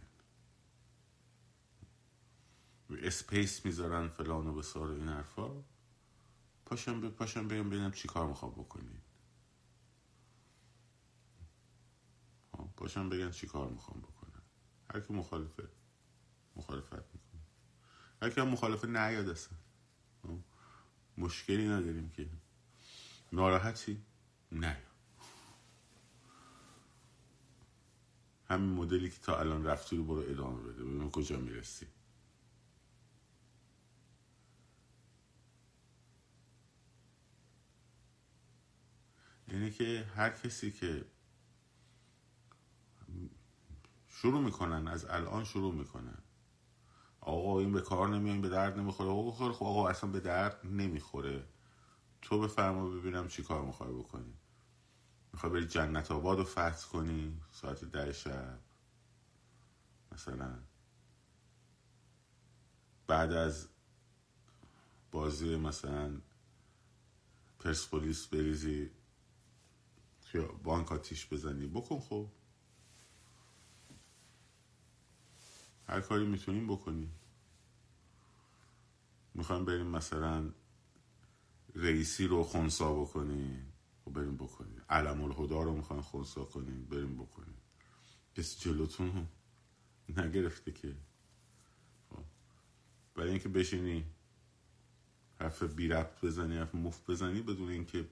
اسپیس 2.91 3.65
می‌ذارن 3.65 4.09
فلان 4.09 4.47
و 4.47 4.55
بسار 4.55 4.91
این 4.91 5.09
حرفا. 5.09 5.65
پاشم 6.67 7.01
به 7.01 7.09
پاشم 7.09 7.49
بگم 7.49 7.71
ببینم 7.71 7.93
چی 7.93 8.09
کار 8.09 8.27
می‌خوام 8.27 8.53
بکنین 8.53 9.01
پاشم 12.67 13.09
بگن 13.09 13.31
چی 13.31 13.47
کار 13.47 13.69
می‌خوام 13.69 14.01
بکنن 14.01 14.43
هر 14.95 15.01
کی 15.01 15.13
مخالفه 15.13 15.69
مخالفت 16.57 16.93
می‌کنه. 16.93 17.41
هر 18.23 18.31
کی 18.31 18.41
هم 18.41 18.49
مخالفه 18.49 18.87
نیاد 18.89 19.29
اصلا 19.29 19.59
خب، 20.23 20.39
مشکلی 21.19 21.69
نداریم 21.69 22.11
که. 22.11 22.29
ناراحتی 23.33 24.03
نه. 24.53 24.77
همین 28.49 28.71
مدلی 28.71 29.11
که 29.11 29.19
تا 29.23 29.41
الان 29.41 29.65
رفتی 29.65 29.97
رو 29.97 30.05
برو 30.05 30.21
ادامه 30.21 30.63
بده. 30.63 30.85
ببینم 30.85 31.11
کجا 31.11 31.37
می‌رسی. 31.39 31.87
یعنی 39.49 39.71
که 39.71 40.07
هر 40.17 40.31
کسی 40.31 40.71
که 40.73 41.05
شروع 44.23 44.41
می‌کنن 44.41 44.89
از 44.89 45.05
الان 45.05 45.45
شروع 45.45 45.75
می‌کنن. 45.75 46.19
آقا 47.21 47.61
این 47.61 47.73
به 47.73 47.81
کار 47.81 48.09
نمیاد 48.09 48.33
این 48.33 48.43
به 48.43 48.49
درد 48.49 48.79
نمی‌خوره. 48.79 49.11
آقا 49.11 49.53
خب 49.53 49.67
آقا 49.67 49.89
اصلا 49.89 50.11
به 50.11 50.21
درد 50.21 50.61
نمی‌خوره. 50.67 51.49
تو 52.23 52.41
بفرما 52.41 52.89
ببینم 52.91 53.29
چی 53.29 53.43
کار 53.43 53.63
می‌خوای 53.63 53.93
بکنی. 53.93 54.35
می‌خوای 55.33 55.53
بری 55.53 55.67
جنت 55.67 56.11
آباد 56.11 56.39
رو 56.39 56.45
فتح 56.45 56.89
کنی 56.93 57.41
ساعت 57.53 57.85
ده 57.85 58.13
شب. 58.13 58.59
مثلا. 60.13 60.59
بعد 63.07 63.33
از 63.33 63.69
بازی 65.13 65.57
مثلا 65.57 66.21
پرسپولیس 67.59 68.27
بریزی 68.27 68.91
بانک 70.63 70.93
آتیش 70.93 71.33
بزنی. 71.33 71.67
بکن 71.67 72.01
خب. 72.01 72.29
هر 75.89 76.01
کاری 76.01 76.27
می‌تونیم 76.27 76.67
بکنیم. 76.67 77.13
می‌خوایم 79.35 79.65
بریم 79.65 79.87
مثلا 79.87 80.53
رئیسی 81.75 82.27
رو 82.27 82.43
خونسا 82.43 82.95
بکنیم. 82.95 83.73
و 84.07 84.11
خب 84.11 84.13
بریم 84.13 84.37
بکنیم. 84.37 84.83
علم 84.89 85.23
الهدا 85.23 85.63
رو 85.63 85.77
می‌خوایم 85.77 86.03
خونسا 86.03 86.45
کنیم. 86.45 86.85
بریم 86.85 87.17
بکنیم. 87.17 87.55
کسی 88.37 88.61
جلوتون 88.61 89.29
نگرفته 90.17 90.73
که. 90.73 90.97
خب. 92.11 92.25
برای 93.15 93.31
اینکه 93.31 93.49
بشینی 93.49 94.05
حرف 95.41 95.63
بی 95.63 95.89
ربط 95.89 96.25
بزنی 96.25 96.57
حرف 96.57 96.75
مفت 96.75 97.11
بزنی 97.11 97.43
بدون 97.43 97.69
اینکه 97.69 98.09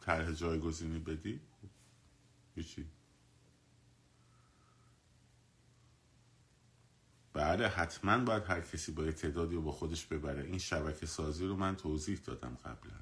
طرح 0.00 0.32
جایگزینی 0.32 0.98
بدی 0.98 1.40
هیچی. 2.54 2.86
بله 7.36 7.68
حتما 7.68 8.18
باید 8.24 8.44
هر 8.44 8.60
کسی 8.60 8.92
با 8.92 9.10
تعدادی 9.10 9.54
رو 9.54 9.62
با 9.62 9.72
خودش 9.72 10.06
ببره. 10.06 10.42
این 10.42 10.58
شبکه 10.58 11.06
سازی 11.06 11.46
رو 11.46 11.56
من 11.56 11.76
توضیح 11.76 12.18
دادم 12.18 12.54
قبلا. 12.64 12.96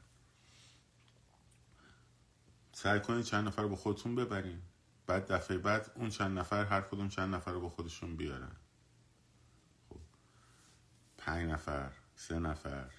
سعی 2.73 3.01
کنید 3.01 3.25
چند 3.25 3.47
نفر 3.47 3.67
با 3.67 3.77
خودتون 3.77 4.15
ببرین. 4.15 4.63
بعد 5.07 5.33
دفعه 5.33 5.59
بعد 5.59 5.91
اون 5.95 6.11
چند 6.11 6.39
نفر 6.39 6.65
هر 6.65 6.81
کدوم 6.81 7.09
چند 7.09 7.35
نفر 7.35 7.53
رو 7.53 7.61
با 7.61 7.69
خودشون 7.69 8.17
بیارن. 8.17 8.57
خب. 9.89 10.01
پنج 11.19 11.51
نفر 11.51 11.93
سه 12.17 12.39
نفر. 12.39 12.91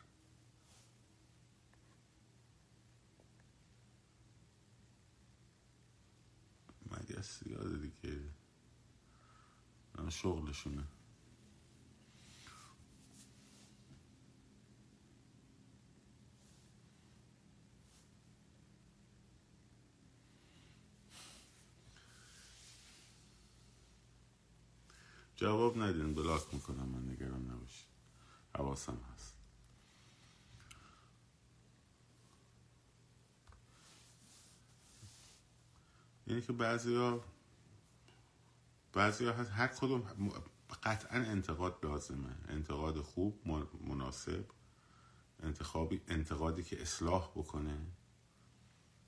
دیگه 7.08 7.22
زیاده 7.22 7.78
دیگه؟ 7.78 8.20
شغلشونه. 10.10 10.84
جواب 25.36 25.78
ندین 25.78 26.14
بلاک 26.14 26.54
می‌کنم 26.54 26.90
من 26.90 27.12
نگران 27.12 27.50
نباشید. 27.50 27.88
حواسم 28.56 28.98
هست. 29.14 29.36
یعنی 36.28 36.42
که 36.42 36.54
بعضی 36.54 36.96
ها 36.96 37.24
بعضی 38.94 39.26
ها 39.26 39.34
هست 39.34 39.52
هر 39.52 39.68
کدوم 39.68 40.04
قطعا 40.84 41.20
انتقاد 41.20 41.80
لازمه. 41.84 42.36
انتقاد 42.48 43.02
خوب 43.02 43.42
مناسب. 43.82 44.46
انتخابی 45.44 46.02
انتقادی 46.08 46.64
که 46.64 46.82
اصلاح 46.82 47.32
بکنه. 47.36 47.78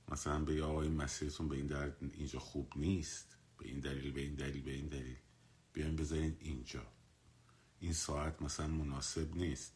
مثلا 0.10 0.46
به 0.46 0.63
آقای 0.63 0.90
مسیرتون 0.90 1.48
به 1.48 1.56
این 1.56 1.68
در 1.68 1.92
اینجا 2.02 2.40
خوب 2.40 2.74
نیست. 2.76 3.38
به 3.58 3.68
این 3.68 3.80
دلیل 3.80 4.12
به 4.12 4.22
این 4.22 4.36
دلیل 4.36 4.63
به 4.63 4.72
این 4.72 4.88
دلیل. 4.88 5.18
بیاین 5.78 5.96
بذارین 5.96 6.38
اینجا. 6.40 6.86
این 7.80 7.94
ساعت 7.94 8.42
مثلا 8.42 8.68
مناسب 8.68 9.36
نیست. 9.36 9.74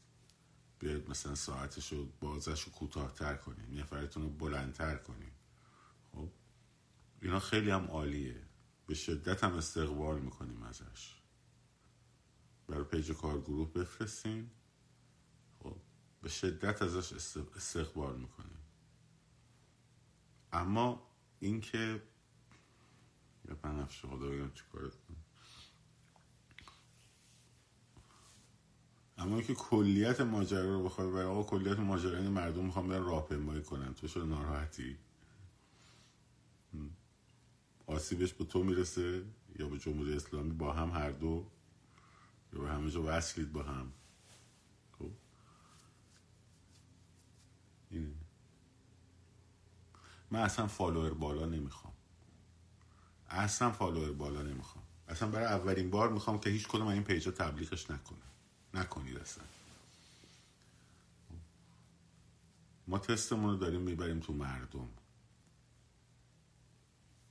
بیاید 0.80 1.10
مثلا 1.10 1.36
ساعتش 1.36 1.94
رو 1.94 2.06
بازش 2.20 2.64
رو 2.64 2.72
کوتاهتر 2.72 3.36
کنیم. 3.36 3.80
نفرتون 3.80 4.24
رو 4.24 4.30
بلندتر 4.30 4.96
کنیم. 4.96 5.32
خب؟ 6.12 6.30
اینا 7.22 7.40
خیلی 7.40 7.70
هم 7.70 7.86
عالیه. 7.86 8.42
به 8.88 8.94
شدت 8.94 9.44
هم 9.44 9.54
استقبال 9.54 10.22
می‌کنیم 10.22 10.64
ازش. 10.64 11.22
برای 12.68 12.84
پیج 12.84 13.12
کارگروه 13.12 13.74
بفرستین. 13.74 14.50
خب؟ 15.60 15.78
به 16.22 16.30
شدت 16.30 16.82
ازش 16.82 17.14
استقبال 17.56 18.20
می‌کنیم. 18.20 18.62
اما 20.52 21.08
اینکه 21.40 22.04
یا 23.50 23.56
بنفش 23.56 24.06
خدا 24.06 24.30
بگم 24.30 24.52
چی 24.52 24.64
کارت 24.72 24.96
کنیم 24.96 25.24
اما 29.22 29.42
که 29.42 29.54
کلیت 29.54 30.22
ماجرا 30.22 30.70
رو 30.70 30.84
بخواد 30.84 31.12
برای 31.12 31.26
آقا 31.26 31.44
کلیت 31.44 31.80
ماجرا 31.80 32.18
این 32.18 32.32
مردم 32.32 32.66
می‌خوام 32.66 32.88
برن 32.88 33.04
راهپیمایی 33.04 33.62
کنن. 33.62 33.94
تو 33.94 34.08
شده 34.08 34.26
ناراحتی؟ 34.26 34.98
آسیبش 37.88 38.34
به 38.34 38.46
تو 38.46 38.64
می‌رسه 38.64 39.24
یا 39.60 39.68
به 39.68 39.78
جمهوری 39.78 40.14
اسلامی 40.16 40.52
با 40.52 40.74
هم 40.74 40.90
هر 40.90 41.12
دو؟ 41.12 41.46
یا 42.54 42.62
به 42.62 42.70
همه 42.70 42.92
جا 42.92 43.04
وصلید 43.06 43.54
با 43.54 43.64
هم؟ 43.64 43.92
خب؟ 45.00 45.12
اینه. 47.92 48.16
من 50.32 50.40
اصلا 50.40 50.68
follower 50.68 51.14
بالا 51.14 51.46
نمی‌خوام. 51.46 51.94
اصلا 53.30 53.72
follower 53.72 54.12
بالا 54.12 54.42
نمی‌خوام. 54.42 54.84
اصلا 55.08 55.30
برای 55.30 55.46
اولین 55.46 55.90
بار 55.90 56.10
می‌خوام 56.10 56.40
که 56.40 56.50
هیچ 56.50 56.68
کدوم 56.68 56.88
این 56.88 57.04
page 57.04 57.26
ا 57.26 57.32
تبلیغش 57.32 57.92
نکنه. 57.92 58.31
نکنید 58.74 59.18
اصلا. 59.18 59.44
ما 62.88 63.00
تستمون 63.00 63.50
رو 63.50 63.58
داریم 63.58 63.82
می‌بریم 63.82 64.20
تو 64.20 64.34
مردم. 64.34 64.90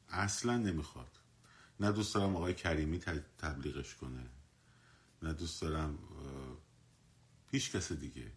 اصلا 0.09 0.57
نمی‌خواد. 0.57 1.19
نه 1.81 1.93
دوست 1.93 2.15
دارم 2.15 2.37
آقای 2.37 2.55
کریمی 2.55 2.99
تبلیغش 3.39 3.95
کنه. 3.95 4.27
نه 5.23 5.33
دوست 5.33 5.61
دارم 5.63 5.99
هیچ 7.51 7.73
کس 7.73 7.93
دیگه. 7.93 8.33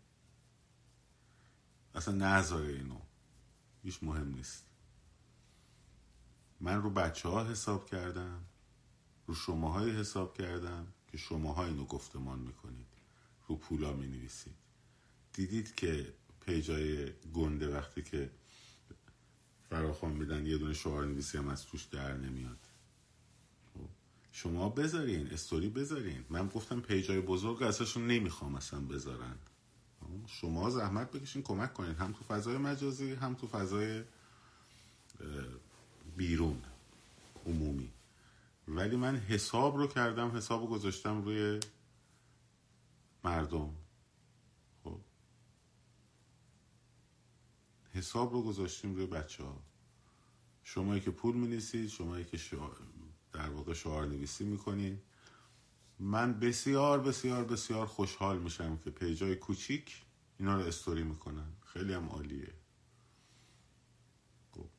اصلا 1.95 2.13
نذاره 2.13 2.67
اینو. 2.67 2.99
هیچ 3.83 4.03
مهم 4.03 4.27
نیست. 4.27 4.65
من 6.59 6.81
رو 6.81 6.89
بچه 6.89 7.29
ها 7.29 7.45
حساب 7.45 7.85
کردم 7.85 8.43
رو 9.27 9.35
شماهای 9.35 9.91
حساب 9.91 10.37
کردم 10.37 10.87
که 11.07 11.17
شماها 11.17 11.65
اینو 11.65 11.85
گفتمان 11.85 12.39
می‌کنید. 12.39 12.92
رو 13.47 13.55
پولا 13.55 13.93
می 13.93 14.07
نویسید 14.07 14.53
دیدید 15.33 15.75
که 15.75 16.13
پیجای 16.45 17.11
گنده 17.33 17.75
وقتی 17.75 18.01
که 18.01 18.29
فراخوان 19.69 20.11
میدن 20.11 20.45
یه 20.45 20.57
دونه 20.57 20.73
شعار 20.73 21.05
نویسی 21.05 21.37
هم 21.37 21.47
از 21.47 21.65
توش 21.65 21.83
در 21.83 22.17
نمیاد. 22.17 22.59
خب، 23.73 23.89
شما 24.31 24.69
بذارین 24.69 25.27
استوری 25.27 25.69
بذارین. 25.69 26.25
من 26.29 26.47
گفتم 26.47 26.81
پیجای 26.81 27.21
بزرگ 27.21 27.63
ازشون 27.63 28.07
نمی‌خوام 28.07 28.55
اصلا 28.55 28.79
بذارن. 28.79 29.35
خب، 29.99 30.27
شما 30.27 30.69
زحمت 30.69 31.11
بکشین 31.11 31.41
کمک 31.41 31.73
کنین. 31.73 31.95
هم 31.95 32.13
تو 32.13 32.23
فضای 32.23 32.57
مجازی 32.57 33.13
هم 33.13 33.33
تو 33.33 33.47
فضای 33.47 34.03
بیرون 36.17 36.61
عمومی. 37.45 37.89
ولی 38.67 38.95
من 38.95 39.17
حساب 39.17 39.77
رو 39.77 39.87
کردم 39.87 40.37
حساب 40.37 40.61
رو 40.61 40.67
گذاشتم 40.67 41.21
روی 41.21 41.59
مردم. 43.23 43.75
خب. 44.83 44.99
حساب 47.93 48.33
رو 48.33 48.41
گذاشتیم 48.41 48.95
روی 48.95 49.05
بچه 49.05 49.43
ها 49.43 49.63
شمایی 50.63 51.01
که 51.01 51.11
پول 51.11 51.35
می 51.35 51.47
نیسید 51.47 51.89
شمایی 51.89 52.25
که 52.25 52.39
در 53.33 53.49
واقع 53.49 53.73
شعار 53.73 54.05
نویسی 54.05 54.43
می‌کنید. 54.43 55.01
من 55.99 56.39
بسیار 56.39 56.99
بسیار 56.99 57.45
بسیار 57.45 57.85
خوشحال 57.85 58.39
میشم 58.39 58.77
که 58.77 58.89
پیجای 58.89 59.35
کوچیک 59.35 60.03
اینا 60.39 60.55
رو 60.55 60.61
استوری 60.61 61.03
می‌کنن. 61.03 61.53
خیلی 61.65 61.93
هم 61.93 62.09
عالیه. 62.09 62.53
خب. 64.51 64.69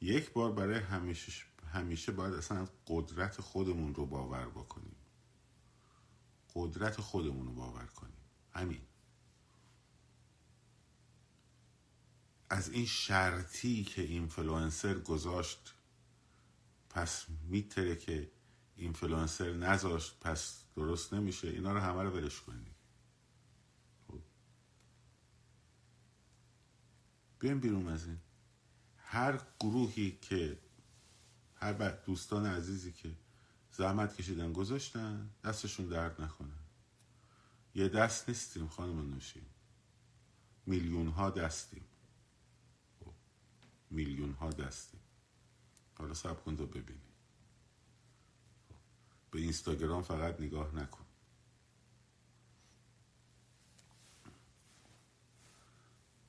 یک 0.00 0.32
بار 0.32 0.52
برای 0.52 0.78
همیشه 0.78 1.32
همیشه 1.72 2.12
باید 2.12 2.34
اصلا 2.34 2.68
قدرت 2.86 3.40
خودمون 3.40 3.94
رو 3.94 4.06
باور 4.06 4.48
بکنیم. 4.48 4.96
قدرت 6.60 7.00
خودمون 7.00 7.46
رو 7.46 7.52
باور 7.52 7.86
کنیم. 7.86 8.16
همین. 8.52 8.80
از 12.50 12.68
این 12.68 12.86
شرطی 12.86 13.84
که 13.84 14.02
اینفلوئنسر 14.02 14.94
گذاشت 14.94 15.74
پس 16.88 17.26
میتره 17.48 17.96
که 17.96 18.30
اینفلوئنسر 18.76 19.52
نذاشت 19.52 20.20
پس 20.20 20.64
درست 20.76 21.14
نمیشه. 21.14 21.48
اینا 21.48 21.72
رو 21.72 21.80
همه 21.80 22.02
رو 22.02 22.10
برش 22.10 22.40
کنیم. 22.40 22.74
خب. 24.08 24.20
بیایم 27.38 27.60
بیرون 27.60 27.88
از 27.88 28.06
این. 28.06 28.18
هر 28.96 29.40
گروهی 29.60 30.18
که 30.22 30.58
هر 31.54 31.72
دوستان 31.90 32.46
عزیزی 32.46 32.92
که 32.92 33.16
زحمت 33.80 34.16
کشیدن 34.16 34.52
گذاشتن 34.52 35.30
دستشون 35.44 35.86
درد 35.86 36.20
نکنه. 36.20 36.58
یه 37.74 37.88
دست 37.88 38.28
نیستیم 38.28 38.68
خانم 38.68 39.10
نوشیم 39.10 39.46
میلیون 40.66 41.08
ها 41.08 41.30
دستیم. 41.30 41.84
خب، 43.00 43.12
میلیون 43.90 44.32
ها 44.32 44.50
دستیم. 44.50 45.00
حالا 45.98 46.14
سب 46.14 46.44
کن 46.44 46.56
تو 46.56 46.66
ببینی. 46.66 47.00
خب، 48.68 48.74
به 49.30 49.38
اینستاگرام 49.38 50.02
فقط 50.02 50.40
نگاه 50.40 50.74
نکن. 50.74 51.06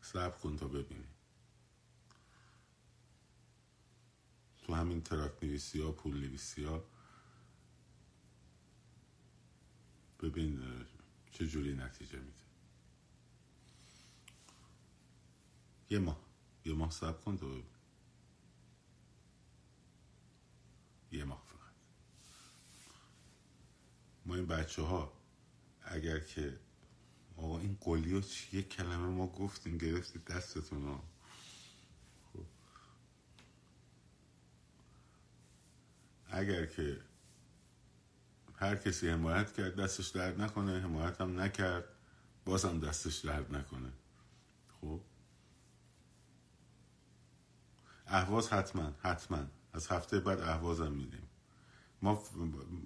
سب 0.01 0.39
کن 0.39 0.57
تا 0.57 0.67
ببینی. 0.67 1.07
تو 4.57 4.73
همین 4.73 5.01
تراک 5.01 5.43
نویسی 5.43 5.81
ها 5.81 5.91
پول 5.91 6.17
نویسی 6.17 6.63
ها 6.63 7.00
ببین 10.21 10.61
چه 11.31 11.47
جوری 11.47 11.73
نتیجه 11.73 12.19
میده. 12.19 12.41
یه 15.89 15.99
ماه 15.99 16.19
یه 16.65 16.73
ماه 16.73 16.91
سب 16.91 17.23
کن 17.23 17.37
تو. 17.37 17.63
یه 21.11 21.23
ماه 21.23 21.43
فقط. 21.47 21.73
ما 24.25 24.35
این 24.35 24.45
بچه 24.45 24.81
ها 24.81 25.13
اگر 25.81 26.19
که 26.19 26.59
آقا 27.37 27.59
این 27.59 27.77
قلی 27.81 28.13
و 28.13 28.21
یه 28.51 28.63
کلمه 28.63 29.07
ما 29.07 29.27
گفتیم 29.27 29.77
گرفتید 29.77 30.25
دستتون 30.25 30.83
ها 30.83 31.03
خب. 32.33 32.45
اگر 36.29 36.65
که 36.65 37.01
هر 38.61 38.75
کسی 38.75 39.09
حمایت 39.09 39.53
کرد 39.53 39.75
دستش 39.75 40.07
درد 40.07 40.41
نکنه 40.41 40.79
حمایت 40.79 41.21
هم 41.21 41.39
نکرد 41.39 41.85
بازم 42.45 42.79
دستش 42.79 43.17
درد 43.17 43.55
نکنه. 43.55 43.93
خب؟ 44.81 45.01
اهواز 48.07 48.49
حتما 48.49 48.93
حتما. 48.99 49.45
از 49.73 49.87
هفته 49.87 50.19
بعد 50.19 50.39
اهوازم 50.39 50.91
میدیم. 50.91 51.27
ما 52.01 52.23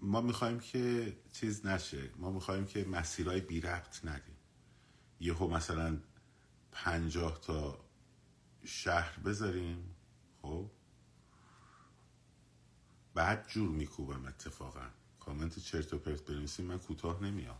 ما 0.02 0.22
می‌خوایم 0.22 0.60
که 0.60 1.18
چیز 1.32 1.66
نشه. 1.66 2.10
ما 2.18 2.32
می‌خوایم 2.32 2.66
که 2.66 2.86
مسیرهای 2.86 3.42
بی 3.42 3.62
ربط 3.62 4.06
ندیم. 4.06 4.36
یهو 5.20 5.48
مثلا 5.48 6.00
پنجاه 6.72 7.42
تا 7.42 7.86
شهر 8.64 9.20
بذاریم. 9.20 9.96
خب؟ 10.42 10.72
بعد 13.14 13.48
جور 13.48 13.70
میکوبم 13.70 14.26
اتفاقا. 14.26 14.90
کامنت 15.26 15.60
چرت 15.60 15.94
و 15.94 15.98
پرت 15.98 16.26
بنویسیم 16.26 16.66
من 16.66 16.80
کوتاه 16.80 17.24
نمیام. 17.24 17.58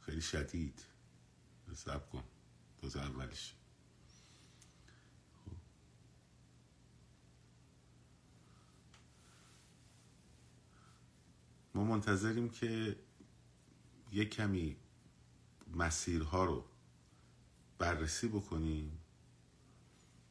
خیلی 0.00 0.20
شدید. 0.20 0.80
سب 1.74 2.10
کن. 2.10 2.22
دوز 2.82 2.96
اولش. 2.96 3.54
ما 11.74 11.84
منتظریم 11.84 12.48
که 12.48 12.96
یک 14.12 14.30
کمی 14.30 14.76
مسیرها 15.74 16.44
رو 16.44 16.64
بررسی 17.78 18.28
بکنیم. 18.28 18.98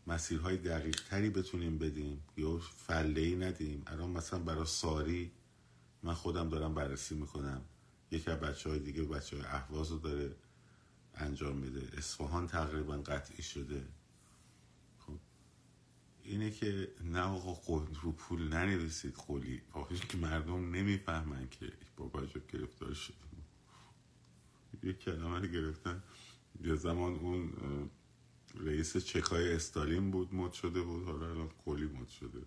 مسیرهای 0.08 0.58
دقیق 0.58 1.04
تری 1.10 1.30
بتونیم 1.30 1.78
بدیم. 1.78 2.24
یا 2.38 2.58
فله 2.58 3.22
ای 3.22 3.36
ندیم. 3.36 3.84
الان 3.88 4.10
مثلا 4.10 4.40
برای 4.40 4.66
ساری 4.66 5.32
من 6.04 6.14
خودم 6.14 6.50
دارم 6.50 6.74
بررسی 6.74 7.16
می‌کنم. 7.16 7.62
یکی 8.12 8.32
از 8.32 8.40
بچه 8.40 8.70
های 8.70 8.80
دیگه 8.80 9.04
بچه 9.04 9.38
های 9.38 9.46
احواز 9.46 9.92
رو 9.92 9.98
داره 9.98 10.36
انجام 11.16 11.58
میده. 11.58 11.98
اصفهان 11.98 12.48
تقریبا 12.48 12.98
قطعی 12.98 13.44
شده. 13.44 13.88
خب 15.00 15.20
اینه 16.24 16.52
که 16.52 16.92
نه 17.04 17.22
آقا 17.22 17.88
رو 18.02 18.12
پول 18.12 18.48
ننویسید 18.48 19.14
قولی. 19.14 19.62
آخیش 19.72 20.00
که 20.02 20.18
مردم 20.18 20.76
نمی‌فهمن 20.76 21.50
که 21.50 21.72
بابا 21.98 22.26
جب 22.26 22.48
گرفتار 22.48 22.94
شده. 22.94 23.16
یک 24.84 25.00
کلمه 25.00 25.40
رو 25.40 25.48
گرفتن. 25.48 26.04
یه 26.64 26.76
زمان 26.76 27.16
اون 27.16 27.54
رئیس 28.56 28.98
چکای 28.98 29.54
استالین 29.54 30.12
بود 30.12 30.36
مد 30.36 30.54
شده 30.54 30.82
بود. 30.82 31.06
حالا 31.06 31.30
الان 31.30 31.50
کلی 31.66 31.86
مد 31.86 32.08
شده. 32.10 32.42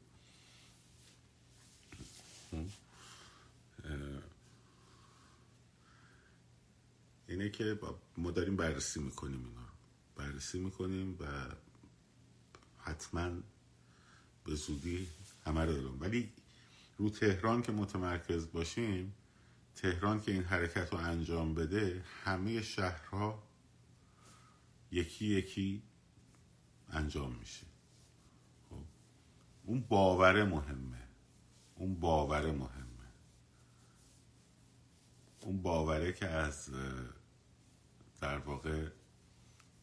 اینه 7.29 7.49
که 7.51 7.79
ما 8.16 8.31
داریم 8.31 8.57
بررسی 8.57 9.01
می‌کنیم 9.01 9.44
اینا. 9.44 9.68
بررسی 10.16 10.59
می‌کنیم 10.59 11.16
و 11.20 11.27
حتما 12.79 13.31
به 14.44 14.55
زودی 14.55 15.09
همه 15.47 15.64
رو 15.64 15.73
دارم. 15.73 16.01
ولی 16.01 16.33
رو 16.99 17.11
تهران 17.11 17.62
که 17.62 17.73
متمرکز 17.73 18.47
باشیم 18.53 19.14
تهران 19.77 20.20
که 20.20 20.33
این 20.33 20.42
حرکت 20.42 20.92
رو 20.92 20.99
انجام 20.99 21.55
بده 21.55 22.05
همه 22.25 22.62
شهرها 22.62 23.42
یکی 24.90 25.27
یکی 25.27 25.83
انجام 26.88 27.35
میشه. 27.35 27.66
خب. 28.70 28.85
اون 29.64 29.81
باوره 29.81 30.44
مهمه. 30.44 31.09
اون 31.75 32.01
باوره 32.01 32.53
مهمه. 32.53 32.93
اون 35.44 35.62
باوره 35.62 36.12
که 36.12 36.26
از 36.26 36.70
در 38.20 38.38
واقع 38.38 38.88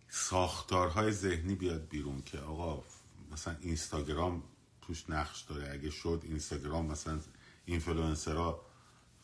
ساختارهای 0.10 1.12
ذهنی 1.12 1.56
بیاد 1.56 1.88
بیرون 1.88 2.22
که 2.22 2.40
آقا 2.40 2.84
مثلا 3.32 3.56
اینستاگرام 3.62 4.44
توش 4.82 5.10
نقش 5.10 5.42
داره 5.42 5.72
اگه 5.72 5.90
شد 5.90 6.22
اینستاگرام 6.24 6.86
مثلا 6.86 7.20
اینفلوئنسرها 7.66 8.66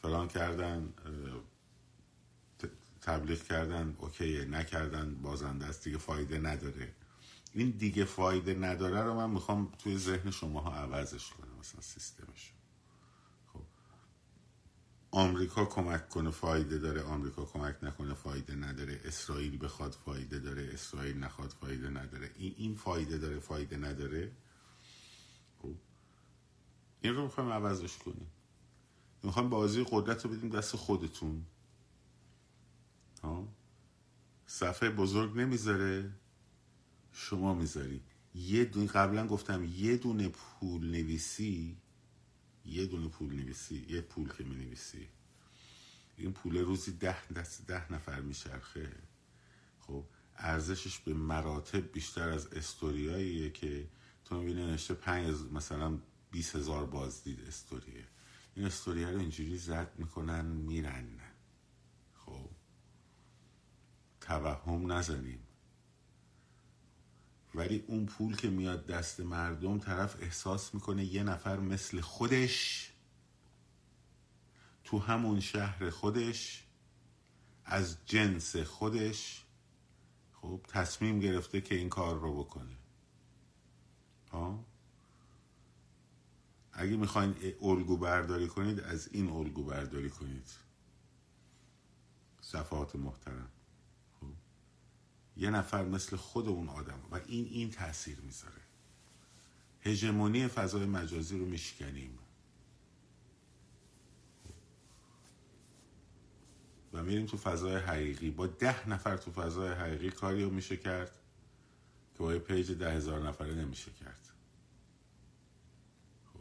فلان 0.01 0.27
کردن 0.27 0.93
تبلیغ 3.01 3.43
کردن 3.43 3.95
okay 3.99 4.45
نکردن 4.45 5.15
بازنده 5.15 5.65
است 5.65 5.83
دیگه 5.83 5.97
فایده 5.97 6.37
نداره. 6.39 6.93
این 7.53 7.69
دیگه 7.69 8.05
فایده 8.05 8.53
نداره 8.53 9.01
رو 9.01 9.13
من 9.13 9.29
می‌خوام 9.29 9.71
توی 9.79 9.97
ذهن 9.97 10.31
شماها 10.31 10.75
عوضش 10.75 11.29
کنم 11.29 11.59
مثلا 11.59 11.81
سیستمش 11.81 12.53
آمریکا 15.17 15.65
کمک 15.65 16.09
کنه 16.09 16.31
فایده 16.31 16.77
داره. 16.77 17.01
آمریکا 17.01 17.45
کمک 17.45 17.75
نکنه 17.83 18.13
فایده 18.13 18.55
نداره. 18.55 19.01
اسرائیل 19.05 19.63
بخواد 19.63 19.91
فایده 20.05 20.39
داره. 20.39 20.69
اسرائیل 20.73 21.17
نخواد 21.17 21.49
فایده 21.49 21.89
نداره. 21.89 22.31
این 22.35 22.53
این 22.57 22.75
فایده 22.75 23.17
داره 23.17 23.39
فایده 23.39 23.77
نداره. 23.77 24.31
خب. 25.61 25.75
این 27.01 27.15
رو 27.15 27.23
می‌خوایم 27.23 27.49
عوضش 27.49 27.97
کنیم. 27.97 28.27
می‌خوایم 29.23 29.49
بازی 29.49 29.85
قدرت 29.91 30.25
رو 30.25 30.31
بدیم 30.31 30.49
دست 30.49 30.75
خودتون. 30.75 31.45
ها 33.23 33.47
صفحه 34.45 34.89
بزرگ 34.89 35.37
نمی‌ذاره. 35.37 36.11
شما 37.11 37.53
می‌ذاری 37.53 38.01
یه 38.35 38.65
دونه 38.65 38.87
قبلا 38.87 39.27
گفتم 39.27 39.63
یه 39.63 39.97
دونه 39.97 40.29
پول 40.29 40.91
نویسی 40.91 41.77
یه 42.67 42.85
دونه 42.85 43.07
پول 43.07 43.33
نویسی 43.33 43.85
یه 43.89 44.01
پول 44.01 44.29
که 44.37 44.43
می 44.43 44.55
نویسی 44.55 45.07
این 46.17 46.33
پول 46.33 46.57
روزی 46.57 46.91
ده 46.91 47.27
دست 47.27 47.67
ده 47.67 47.93
نفر 47.93 48.21
میچرخه. 48.21 48.95
خب 49.79 50.05
ارزشش 50.35 50.99
به 50.99 51.13
مراتب 51.13 51.91
بیشتر 51.91 52.29
از 52.29 52.47
استوریاییه 52.53 53.49
که 53.49 53.87
تو 54.25 54.39
می‌بینی 54.39 54.71
نشته 54.71 54.93
پنج 54.93 55.35
مثلا 55.51 55.99
بیس 56.31 56.55
هزار 56.55 56.85
بازدید 56.85 57.41
استوریه. 57.47 58.05
این 58.55 58.65
استوریه 58.65 59.09
رو 59.09 59.19
اینجوری 59.19 59.57
زد 59.57 59.93
می‌کنن 59.97 60.45
میرن 60.45 61.19
خب. 62.13 62.49
توهم 64.21 64.91
نزنیم. 64.91 65.46
ولی 67.57 67.83
اون 67.87 68.05
پول 68.05 68.35
که 68.35 68.49
میاد 68.49 68.85
دست 68.85 69.19
مردم 69.19 69.79
طرف 69.79 70.15
احساس 70.21 70.73
می‌کنه 70.73 71.05
یه 71.05 71.23
نفر 71.23 71.59
مثل 71.59 72.01
خودش 72.01 72.91
تو 74.83 74.99
همون 74.99 75.39
شهر 75.39 75.89
خودش 75.89 76.63
از 77.65 77.97
جنس 78.05 78.55
خودش 78.55 79.45
خب 80.33 80.61
تصمیم 80.67 81.19
گرفته 81.19 81.61
که 81.61 81.75
این 81.75 81.89
کار 81.89 82.19
رو 82.19 82.43
بکنه. 82.43 82.77
ها؟ 84.31 84.65
اگه 86.71 86.97
می‌خواین 86.97 87.35
الگو 87.61 87.97
برداری 87.97 88.47
کنید 88.47 88.79
از 88.79 89.09
این 89.11 89.29
الگو 89.29 89.63
برداری 89.63 90.09
کنید. 90.09 90.49
صفحات 92.41 92.95
محترم. 92.95 93.49
یه 95.37 95.49
نفر 95.49 95.85
مثل 95.85 96.15
خود 96.15 96.47
اون 96.47 96.69
آدم 96.69 96.99
و 97.11 97.19
این 97.27 97.45
این 97.45 97.71
تاثیر 97.71 98.19
می‌ذاره. 98.19 98.61
هژمونی 99.81 100.47
فضای 100.47 100.85
مجازی 100.85 101.37
رو 101.37 101.45
میشکنیم. 101.45 102.19
و 106.93 107.03
میریم 107.03 107.25
تو 107.25 107.37
فضای 107.37 107.75
حقیقی. 107.75 108.31
با 108.31 108.47
ده 108.47 108.89
نفر 108.89 109.17
تو 109.17 109.31
فضای 109.31 109.73
حقیقی 109.73 110.09
کاری 110.09 110.43
رو 110.43 110.49
میشه 110.49 110.77
کرد 110.77 111.11
که 112.13 112.23
با 112.23 112.33
یه 112.33 112.39
page 112.39 112.71
ده 112.71 112.91
هزار 112.91 113.27
نفره 113.27 113.53
نمیشه 113.53 113.91
کرد. 113.91 114.29
خب. 116.33 116.39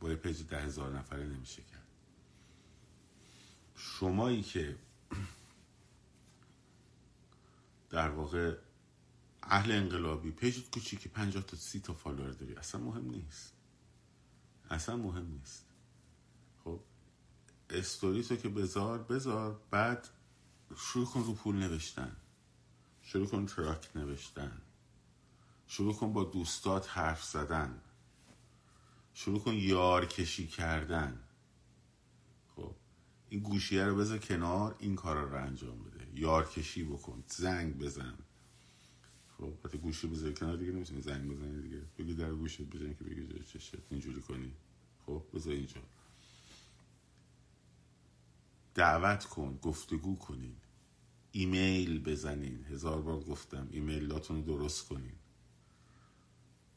با 0.00 0.10
یه 0.10 0.16
page 0.16 0.42
ده 0.42 0.60
هزار 0.60 0.98
نفره 0.98 1.26
نمیشه 1.26 1.62
کرد. 1.62 1.86
شمایی 3.76 4.42
که 4.42 4.76
در 7.90 8.08
واقع 8.08 8.56
اهل 9.42 9.72
انقلابی 9.72 10.30
page 10.30 10.62
ت 10.62 10.70
کوچیکی 10.70 11.08
پنجاه 11.08 11.42
تا 11.42 11.56
سی 11.56 11.80
تا 11.80 11.94
follower 11.94 12.30
داری. 12.30 12.54
اصلا 12.54 12.80
مهم 12.80 13.10
نیست. 13.10 13.52
اصلا 14.70 14.96
مهم 14.96 15.26
نیست. 15.26 15.66
خب 16.64 16.80
استوری 17.70 18.22
تو 18.22 18.36
که 18.36 18.48
بذار 18.48 18.98
بذار. 18.98 19.60
بعد 19.70 20.08
شروع 20.76 21.06
کن 21.06 21.20
رو 21.20 21.34
پول 21.34 21.56
نوشتن. 21.56 22.16
شروع 23.02 23.26
کن 23.26 23.46
تراک 23.46 23.96
نوشتن. 23.96 24.62
شروع 25.66 25.94
کن 25.94 26.12
با 26.12 26.24
دوستات 26.24 26.88
حرف 26.90 27.24
زدن. 27.24 27.80
شروع 29.14 29.40
کن 29.40 29.54
یار 29.54 30.06
کشی 30.06 30.46
کردن. 30.46 31.24
خب 32.56 32.74
این 33.28 33.40
گوشیه 33.40 33.84
رو 33.84 33.96
بذار 33.96 34.18
کنار 34.18 34.76
این 34.78 34.96
کار 34.96 35.16
رو 35.16 35.36
انجام 35.36 35.82
بده. 35.82 35.97
یارکشی 36.18 36.84
بکن 36.84 37.24
زنگ 37.26 37.78
بزن. 37.78 38.18
خب 39.38 39.52
حتی 39.64 39.78
گوشی 39.78 40.06
بذاری 40.06 40.34
کنار 40.34 40.56
دیگه 40.56 40.72
نمی‌تونی 40.72 41.02
زنگ 41.02 41.30
بزنی 41.30 41.62
دیگه. 41.62 41.82
بگی 41.98 42.14
در 42.14 42.34
گوشت 42.34 42.62
بزنی 42.62 42.94
که 42.94 43.04
بگی 43.04 43.26
جای 43.26 43.44
چشت 43.44 43.74
اینجوری 43.90 44.20
کنی. 44.20 44.52
خب 45.06 45.24
بذار 45.34 45.52
اینجا. 45.52 45.80
دعوت 48.74 49.24
کن 49.24 49.58
گفتگو 49.62 50.16
کنین. 50.16 50.56
ایمیل 51.32 52.02
بزنین. 52.02 52.64
هزار 52.64 53.02
بار 53.02 53.20
گفتم 53.20 53.68
ایمیل 53.70 54.10
رو 54.10 54.42
درست 54.42 54.88
کنین. 54.88 55.16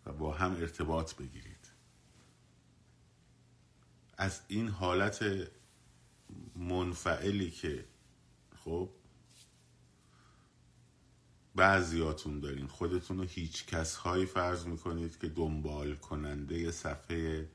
و 0.05 0.13
با 0.13 0.33
هم 0.33 0.51
ارتباط 0.51 1.15
بگیرید. 1.15 1.71
از 4.17 4.41
این 4.47 4.67
حالت 4.67 5.47
منفعلی 6.55 7.51
که 7.51 7.85
خب 8.55 8.89
بعضیاتون 11.55 12.39
دارین. 12.39 12.67
خودتون 12.67 13.17
رو 13.17 13.23
هیچ 13.23 13.65
کس 13.65 13.95
هایی 13.95 14.25
فرض 14.25 14.65
می‌کنید 14.65 15.19
که 15.19 15.29
دنبال 15.29 15.95
کننده 15.95 16.71
صفحه 16.71 17.49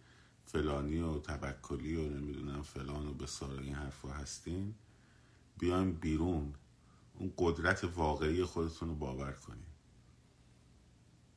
فلانی 0.45 1.01
و 1.01 1.19
تبکلی 1.19 1.97
و 1.97 2.09
نمی‌دونم 2.09 2.63
فلان 2.63 3.07
و 3.07 3.15
بسار 3.15 3.61
این 3.61 3.75
حرفا 3.75 4.09
هستین. 4.09 4.75
بیایم 5.59 5.93
بیرون. 5.93 6.55
اون 7.15 7.33
قدرت 7.39 7.85
واقعی 7.85 8.45
خودتون 8.45 8.89
رو 8.89 8.95
باور 8.95 9.33
کنید 9.33 9.67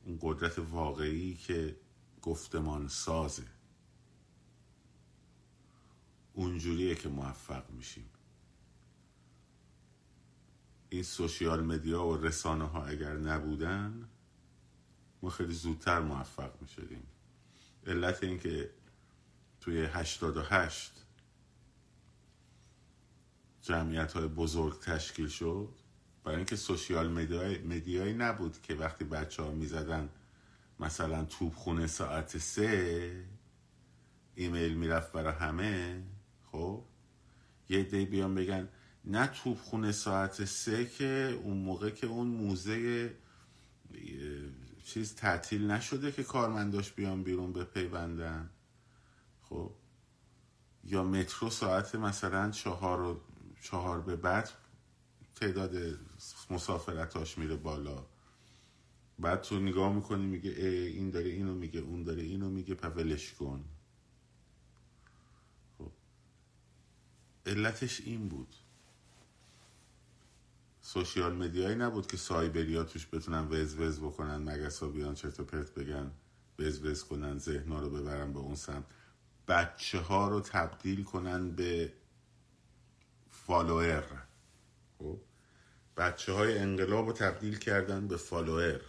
اون 0.04 0.18
قدرت 0.22 0.58
واقعی 0.58 1.34
که 1.34 1.76
گفتمان 2.22 2.88
سازه. 2.88 3.46
اونجوریه 6.32 6.94
که 6.94 7.08
موفق 7.08 7.70
میشیم. 7.70 8.10
این 10.90 11.02
سوشیال 11.02 11.64
مدیا 11.64 12.06
و 12.06 12.16
رسانه 12.16 12.64
ها 12.64 12.84
اگر 12.84 13.16
نبودن 13.16 14.08
ما 15.22 15.30
خیلی 15.30 15.54
زودتر 15.54 16.00
موفق 16.00 16.50
می‌شدیم. 16.60 17.06
علت 17.86 18.24
این 18.24 18.38
که 18.38 18.70
توی 19.60 19.82
هشتاد 19.82 20.36
و 20.36 20.42
هشت 20.42 20.92
جمعیت 23.62 24.12
های 24.12 24.26
بزرگ 24.26 24.80
تشکیل 24.80 25.28
شد 25.28 25.68
برای 26.24 26.36
اینکه 26.36 26.56
سوشیال 26.56 27.08
مدیایی 27.64 28.12
نبود 28.12 28.62
که 28.62 28.74
وقتی 28.74 29.04
بچه 29.04 29.42
ها 29.42 29.50
می‌زدن 29.50 30.08
مثلا 30.80 31.24
توبخونه 31.24 31.86
ساعت 31.86 32.38
سه 32.38 33.24
ایمیل 34.34 34.74
می‌رفت 34.74 35.12
برای 35.12 35.34
همه 35.34 36.02
خب؟ 36.52 36.84
یه 37.68 37.82
دی 37.82 38.04
بیان 38.04 38.34
بگن 38.34 38.68
نه 39.04 39.26
توبخونه 39.26 39.92
ساعت 39.92 40.44
سه 40.44 40.86
که 40.86 41.40
اون 41.44 41.56
موقع 41.56 41.90
که 41.90 42.06
اون 42.06 42.26
موزه 42.26 43.14
چیز 44.84 45.14
تعطیل 45.14 45.70
نشده 45.70 46.12
که 46.12 46.22
کارمنداش 46.22 46.92
بیان 46.92 47.22
بیرون 47.22 47.52
بپیوندن. 47.52 48.50
خب 49.42 49.72
یا 50.84 51.04
مترو 51.04 51.50
ساعت 51.50 51.94
مثلا 51.94 52.50
چهار 52.50 53.00
و 53.00 53.20
چهار 53.62 54.00
به 54.00 54.16
بعد 54.16 54.50
تعداد 55.34 55.98
مسافرتاش 56.50 57.38
میره 57.38 57.56
بالا. 57.56 58.06
بعد 59.18 59.42
تو 59.42 59.60
نگاه 59.60 59.92
می‌کنی 59.92 60.26
میگه 60.26 60.50
این 60.50 61.10
داره 61.10 61.30
اینو 61.30 61.54
میگه 61.54 61.80
اون 61.80 62.02
داره 62.02 62.22
اینو 62.22 62.50
میگه 62.50 62.74
پولش 62.74 63.32
کن. 63.32 63.64
خب 65.78 65.92
علتش 67.46 68.00
این 68.00 68.28
بود. 68.28 68.54
social 70.92 71.36
media 71.36 71.65
یی 71.65 71.76
نبود 71.76 72.06
که 72.06 72.16
سایبری 72.16 72.76
ها 72.76 72.84
توش 72.84 73.06
بتونن 73.12 73.48
وز 73.48 73.74
وز 73.74 74.00
بکنن 74.00 74.36
مگس 74.36 74.82
ها 74.82 74.88
بیان 74.88 75.14
چرت 75.14 75.40
و 75.40 75.44
پرت 75.44 75.74
بگن 75.74 76.10
وز 76.58 76.84
وز 76.84 77.04
کنن 77.04 77.38
ذهن 77.38 77.72
رو 77.72 77.90
ببرن 77.90 78.32
به 78.32 78.38
اون 78.38 78.54
سمت. 78.54 78.84
بچه 79.48 79.98
ها 79.98 80.28
رو 80.28 80.40
تبدیل 80.40 81.04
کنن 81.04 81.50
به 81.50 81.92
follower 83.30 84.04
خب؟ 84.98 85.20
بچه 85.96 86.32
های 86.32 86.58
انقلاب 86.58 87.06
رو 87.06 87.12
تبدیل 87.12 87.58
کردن 87.58 88.08
به 88.08 88.16
follower 88.16 88.80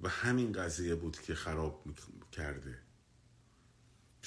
و 0.00 0.08
همین 0.08 0.52
قضیه 0.52 0.94
بود 0.94 1.20
که 1.20 1.34
خراب 1.34 1.84
کرده. 2.32 2.85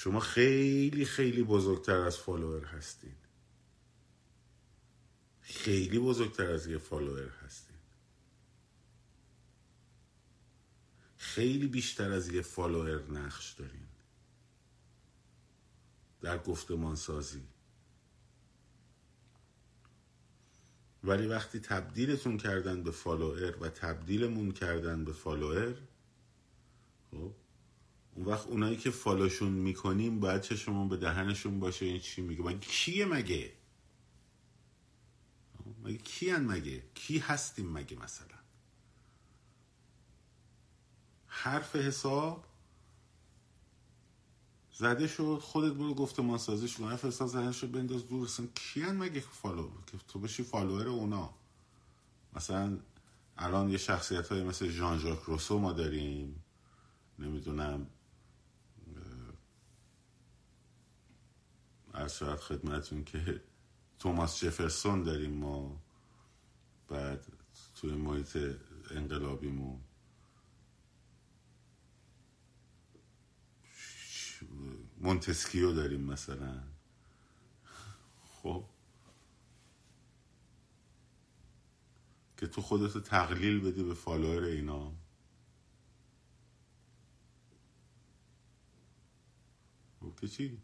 شما 0.02 0.20
خیلی 0.20 1.04
خیلی 1.04 1.42
بزرگتر 1.42 1.96
از 1.96 2.18
follower 2.18 2.64
هستین 2.64 3.14
خیلی 5.40 5.98
بزرگتر 5.98 6.50
از 6.50 6.66
یه 6.66 6.78
follower 6.78 7.28
هستین 7.28 7.76
خیلی 11.16 11.66
بیشتر 11.66 12.12
از 12.12 12.28
یه 12.28 12.42
follower 12.42 13.10
نقش 13.10 13.52
دارین. 13.52 13.86
در 16.20 16.38
گفتمان 16.38 16.96
سازی 16.96 17.42
ولی 21.04 21.26
وقتی 21.26 21.60
تبدیلتون 21.60 22.38
کردن 22.38 22.82
به 22.82 22.90
follower 22.90 23.56
و 23.60 23.68
تبدیلمون 23.68 24.52
کردن 24.52 25.04
به 25.04 25.12
follower 25.12 25.76
خب 27.10 27.34
اون 28.20 28.28
وقت 28.28 28.46
اونایی 28.46 28.76
که 28.76 28.90
follow 28.90 29.27
شون 29.27 29.52
می‌کنیم 29.52 30.20
باید 30.20 30.40
چشمون 30.40 30.88
به 30.88 30.96
دهنشون 30.96 31.60
باشه 31.60 31.86
این 31.86 32.00
چی 32.00 32.22
میگه؟ 32.22 32.42
مگه 32.42 32.58
کیه 32.58 33.04
مگه؟ 33.06 33.52
مگه 35.84 35.98
کیان 35.98 36.44
مگه؟ 36.44 36.82
کی 36.94 37.18
هستیم 37.18 37.72
مگه 37.72 37.96
مثلا؟ 37.96 38.38
حرف 41.26 41.76
حساب 41.76 42.44
زده 44.72 45.06
شد 45.06 45.38
خودت 45.42 45.72
برو 45.72 45.94
گفتمان 45.94 46.38
سازی 46.38 46.68
شد 46.68 46.82
حرف 46.82 47.04
حساب 47.04 47.28
زده 47.28 47.52
شد 47.52 47.70
بنداز 47.70 48.08
دور. 48.08 48.24
اصلا 48.24 48.46
کیان 48.46 48.96
مگه 48.96 49.20
follow؟ 49.20 49.70
که 49.86 49.98
تو 50.08 50.18
بشی 50.18 50.42
follower 50.42 50.88
اونا. 50.88 51.34
مثلا 52.36 52.78
الان 53.36 53.70
یه 53.70 53.78
شخصیت 53.78 54.28
های 54.28 54.42
مثل 54.42 54.68
ژان 54.68 54.98
ژاک 54.98 55.20
روسو 55.20 55.58
ما 55.58 55.72
داریم. 55.72 56.42
نمی‌دونم 57.18 57.86
از 62.00 62.16
شاید 62.16 62.38
خدمتون 62.38 63.04
که 63.04 63.40
توماس 63.98 64.40
جفرسون 64.40 65.02
داریم 65.02 65.32
ما. 65.32 65.80
بعد 66.88 67.26
توی 67.74 67.92
محیط 67.92 68.38
انقلابیمون 68.90 69.80
مونتسکیو 75.00 75.72
داریم 75.72 76.00
مثلا. 76.00 76.62
خب. 78.42 78.64
که 82.36 82.46
تو 82.46 82.62
خودتو 82.62 83.00
تقلیل 83.00 83.60
بدی 83.60 83.82
به 83.82 83.94
فالوور 83.94 84.42
اینا. 84.44 84.92
خب 90.00 90.20
که 90.20 90.28
چی؟ 90.28 90.62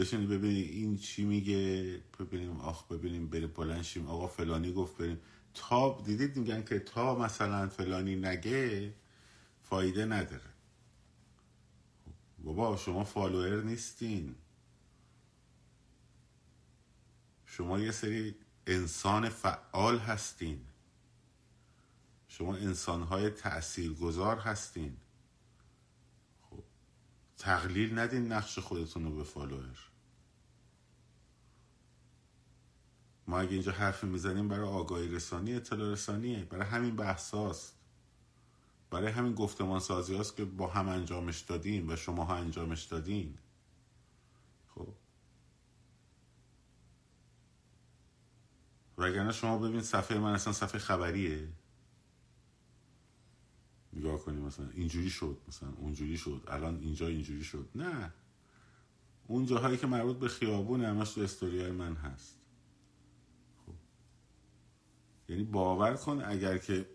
بشین 0.00 0.28
ببینیم 0.28 0.70
این 0.70 0.96
چی 0.96 1.24
میگه 1.24 2.00
ببینیم 2.18 2.60
آخ 2.60 2.86
ببینیم 2.86 3.30
بره 3.30 3.46
بلند 3.46 3.82
شیم. 3.82 4.06
آقا 4.06 4.26
فلانی 4.26 4.72
گفت 4.72 4.96
بریم. 4.96 5.20
تا 5.54 6.02
دیدید 6.04 6.36
میگن 6.36 6.64
که 6.64 6.78
تا 6.78 7.18
مثلا 7.18 7.68
فلانی 7.68 8.16
نگه 8.16 8.94
فایده 9.62 10.04
نداره. 10.04 10.50
بابا 12.38 12.76
شما 12.76 13.04
follower 13.04 13.62
نیستین. 13.62 14.34
شما 17.46 17.80
یه 17.80 17.90
سری 17.90 18.34
انسان 18.66 19.28
فعال 19.28 19.98
هستین. 19.98 20.60
شما 22.28 22.56
انسانهای 22.56 23.30
تأثیر 23.30 23.92
گذار 23.92 24.38
هستین. 24.38 24.96
خب 26.50 26.62
تقلیل 27.38 27.98
ندین 27.98 28.32
نقش 28.32 28.58
خودتون 28.58 29.04
رو 29.04 29.16
به 29.16 29.24
follower. 29.24 29.89
ما 33.30 33.40
اگه 33.40 33.52
اینجا 33.52 33.72
حرفی 33.72 34.06
می‌زنیم 34.06 34.48
برای 34.48 34.68
آگاهی 34.68 35.08
رسانی 35.08 35.54
اطلاع 35.54 35.92
رسانیه 35.92 36.44
برای 36.44 36.66
همین 36.66 36.96
بحثاست 36.96 37.76
برای 38.90 39.12
همین 39.12 39.34
گفتمان 39.34 39.80
سازی 39.80 40.16
هاست 40.16 40.36
که 40.36 40.44
با 40.44 40.66
هم 40.66 40.88
انجامش 40.88 41.40
دادیم 41.40 41.88
و 41.88 41.96
شما 41.96 42.24
ها 42.24 42.36
انجامش 42.36 42.84
دادین. 42.84 43.38
خب. 44.74 44.94
وگرنه 48.98 49.32
شما 49.32 49.58
ببین 49.58 49.82
صفحه 49.82 50.18
من 50.18 50.32
اصلا 50.32 50.52
صفحه 50.52 50.78
خبریه. 50.78 51.48
نگاه 53.92 54.18
کنیم 54.18 54.42
مثلا. 54.42 54.70
اینجوری 54.70 55.10
شد 55.10 55.38
مثلا. 55.48 55.72
اونجوری 55.76 56.18
شد. 56.18 56.44
الان 56.48 56.80
اینجا 56.80 57.06
اینجوری 57.06 57.44
شد. 57.44 57.68
نه. 57.74 58.12
اون 59.26 59.46
جاهایی 59.46 59.76
که 59.76 59.86
مربوط 59.86 60.16
به 60.16 60.28
خیابون 60.28 60.84
همش 60.84 61.12
تو 61.14 61.20
استوریای 61.20 61.70
من 61.70 61.94
هست. 61.94 62.39
یعنی 65.30 65.44
باور 65.44 65.94
کن 65.94 66.22
اگر 66.24 66.58
که 66.58 66.86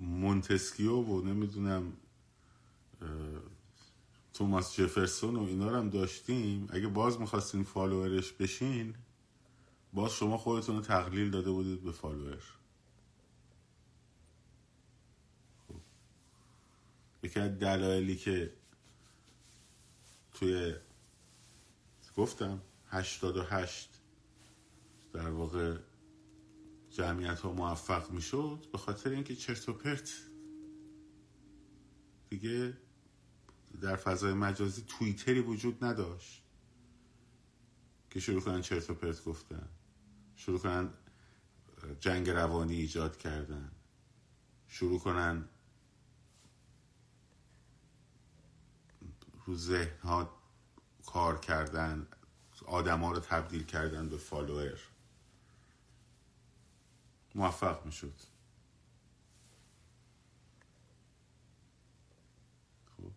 مونتسکیو 0.00 0.96
و 0.96 1.20
نمی‌دونم 1.20 1.92
توماس 4.34 4.76
جفرسون 4.76 5.36
و 5.36 5.42
اینا 5.42 5.70
رو 5.70 5.76
هم 5.76 5.90
داشتیم 5.90 6.68
اگه 6.70 6.86
باز 6.86 7.20
می‌خواستین 7.20 7.64
follower 7.64 8.18
ش 8.18 8.32
بشین 8.32 8.94
باز 9.92 10.12
شما 10.12 10.36
خودتون 10.36 10.76
رو 10.76 10.82
تقلیل 10.82 11.30
داده 11.30 11.50
بودید 11.50 11.84
به 11.84 11.92
follower 11.92 12.42
خب. 15.68 15.74
یکی 17.22 17.40
از 17.40 17.58
دلایلی 17.58 18.16
که 18.16 18.52
توی 20.32 20.74
گفتم 22.16 22.60
هشتاد 22.90 23.36
و 23.36 23.42
هشت 23.42 23.93
در 25.14 25.30
واقع 25.30 25.78
جمعیت 26.90 27.40
ها 27.40 27.52
موفق 27.52 28.10
می‌شد 28.10 28.66
به 28.72 28.78
خاطر 28.78 29.10
اینکه 29.10 29.36
چرت 29.36 29.68
و 29.68 29.72
پرت 29.72 30.12
دیگه 32.30 32.76
در 33.80 33.96
فضای 33.96 34.32
مجازی 34.32 34.84
توییتری 34.88 35.40
وجود 35.40 35.84
نداشت 35.84 36.42
که 38.10 38.20
شروع 38.20 38.40
کنن 38.40 38.60
چرت 38.60 38.90
و 38.90 38.94
پرت 38.94 39.24
گفتن 39.24 39.68
شروع 40.36 40.58
کنن 40.58 40.90
جنگ 42.00 42.30
روانی 42.30 42.74
ایجاد 42.74 43.16
کردن 43.16 43.72
شروع 44.68 44.98
کنن 44.98 45.48
رو 49.46 49.56
ذهن 49.56 49.98
ها 50.02 50.40
کار 51.06 51.38
کردن 51.38 52.06
آدم 52.66 53.00
ها 53.00 53.12
رو 53.12 53.20
تبدیل 53.20 53.64
کردن 53.64 54.08
به 54.08 54.16
فالوور. 54.16 54.93
موفق 57.34 57.84
می‌شد. 57.86 58.14
خب. 62.96 63.12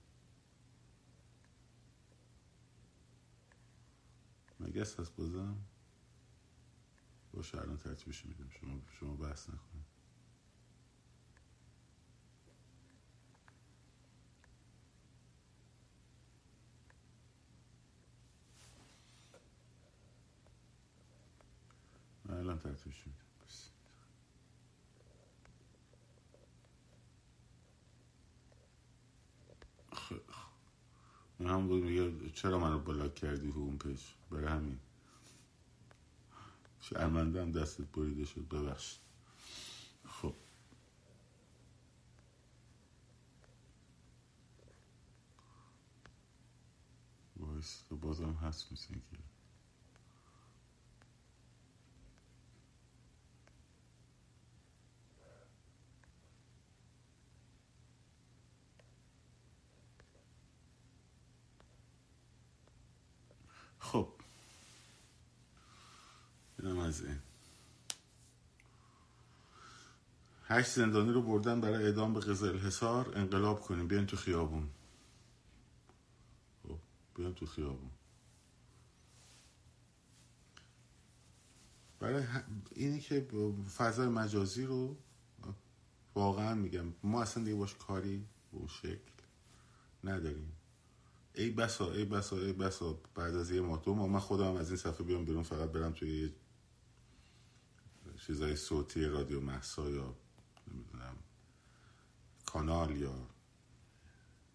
مگس 4.59 4.99
هست 4.99 5.15
بازم. 5.15 5.57
باشه 7.34 7.57
الان 7.57 7.78
ترتیبش 7.78 8.26
میدم 8.26 8.49
شما 8.49 8.82
شما 8.99 9.15
بحث 9.15 9.49
نکنید. 9.49 9.86
الان 22.30 22.59
ترتیبش 22.59 23.07
میدم 23.07 23.26
من 31.47 31.53
هم 31.53 31.67
بود 31.67 31.83
میگه 31.83 32.29
چرا 32.29 32.59
منو 32.59 32.79
بلاک 32.79 33.15
کردی 33.15 33.51
تو 33.51 33.59
اون 33.59 33.77
پیج؟ 33.77 34.01
برای 34.31 34.47
همین. 34.47 34.79
شرمنده 36.81 37.41
هم 37.41 37.51
دستت 37.51 37.83
بریده 37.83 38.25
شد 38.25 38.47
ببخشید 38.47 38.99
خب. 40.05 40.33
بازم 48.01 48.33
هست 48.33 48.71
مثل 48.71 48.93
که 48.93 49.17
خب 63.87 64.07
اینم 66.59 66.79
از 66.79 67.05
این 67.05 67.19
هشت 70.57 70.71
زندانی 70.71 71.11
رو 71.11 71.21
بردن 71.21 71.61
برای 71.61 71.85
اعدام 71.85 72.13
به 72.13 72.19
قزل 72.19 72.57
حسار 72.57 73.11
انقلاب 73.15 73.61
کنیم. 73.61 73.87
بیان 73.87 74.05
تو 74.05 74.17
خیابون. 74.17 74.69
خب 76.63 76.79
بیان 77.15 77.33
تو 77.33 77.45
خیابون. 77.45 77.91
برای 81.99 82.23
اینی 82.71 82.99
که 82.99 83.27
فضای 83.77 84.07
مجازی 84.07 84.65
رو 84.65 84.95
واقعا 86.15 86.55
میگم 86.55 86.93
ما 87.03 87.21
اصلا 87.21 87.43
دیگه 87.43 87.55
باش 87.55 87.75
کاری 87.75 88.25
به 88.51 88.57
اون 88.57 88.67
شکل 88.67 89.11
نداریم. 90.03 90.51
ای 91.33 91.49
بسا 91.49 91.91
ای 91.91 92.05
بسا 92.05 92.37
ای 92.37 92.53
بسا 92.53 93.01
بعد 93.15 93.35
از 93.35 93.51
یه 93.51 93.61
ماه 93.61 93.81
دو 93.85 93.95
ماه 93.95 94.09
من 94.09 94.19
خودم 94.19 94.55
از 94.55 94.69
این 94.69 94.77
صفحه 94.77 95.03
بیام 95.03 95.25
بیرون 95.25 95.43
فقط 95.43 95.69
برم 95.69 95.91
توی 95.91 96.21
یه 96.21 96.33
چیزای 98.27 98.55
صوتی 98.55 99.05
رادیو 99.05 99.41
محسا 99.41 99.89
یا 99.89 100.15
کانال 102.57 102.97
یا 102.97 103.27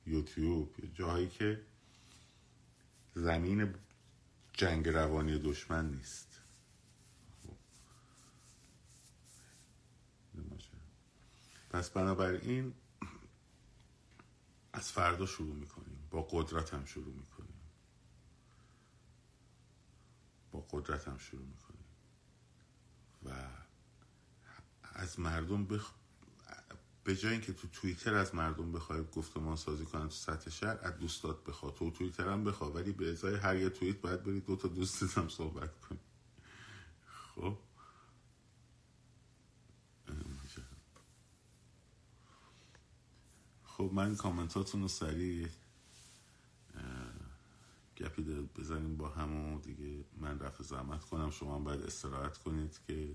یوتیوب 0.07 0.81
یا 0.81 0.87
جایی 0.87 1.29
که 1.29 1.67
زمین 3.15 3.75
جنگ 4.53 4.89
روانی 4.89 5.39
دشمن 5.39 5.91
نیست. 5.91 6.41
پس 11.71 11.91
بنابراین 11.91 12.75
از 14.73 14.93
فردا 14.93 15.27
شروع 15.27 15.55
می‌کنیم. 15.55 16.09
با 16.11 16.23
قدرت 16.23 16.75
هم 16.75 16.85
شروع 16.85 17.15
می‌کنیم. 17.15 17.61
با 20.53 20.61
قدرت 20.71 21.09
هم 21.09 21.19
شروع 21.19 21.47
می‌کنیم. 21.47 21.85
و 23.25 23.49
از 24.83 25.21
مردم 25.21 25.67
بخ... 25.67 26.02
به 27.05 27.17
جای 27.17 27.33
اینکه 27.33 27.53
تو 27.53 27.69
توییتر 27.69 28.15
از 28.15 28.35
مردم 28.35 28.73
بخوای 28.73 29.05
گفتمان 29.13 29.57
سازی 29.57 29.85
کنن 29.85 30.09
تو 30.09 30.15
سطح 30.15 30.51
شهر 30.51 30.79
از 30.83 30.99
دوستات 30.99 31.45
بخوا. 31.45 31.71
تو 31.71 31.91
توییتر 31.91 32.29
هم 32.29 32.45
بخوا 32.45 32.71
ولی 32.71 32.93
به 32.93 33.11
ازای 33.11 33.37
هر 33.37 33.57
یه 33.57 33.69
توییت 33.69 34.01
باید 34.01 34.23
برید 34.25 34.47
دو 34.47 34.57
تا 34.57 34.69
دوستت 34.69 35.19
هم 35.19 35.29
صحبت 35.29 35.81
کنی. 35.81 35.99
خب؟ 37.35 37.59
خب 43.65 43.91
من 43.93 44.17
کامنتاتون 44.17 44.83
رو 44.83 44.89
سریع 44.89 45.49
گپی 47.97 48.23
بزنیم 48.57 48.97
با 48.97 49.09
هم 49.09 49.61
دیگه 49.61 50.05
من 50.17 50.39
رفع 50.39 50.65
زحمت 50.65 51.05
کنم. 51.05 51.31
شما 51.31 51.59
باید 51.59 51.83
استراحت 51.83 52.39
کنید 52.39 52.81
که 52.87 53.15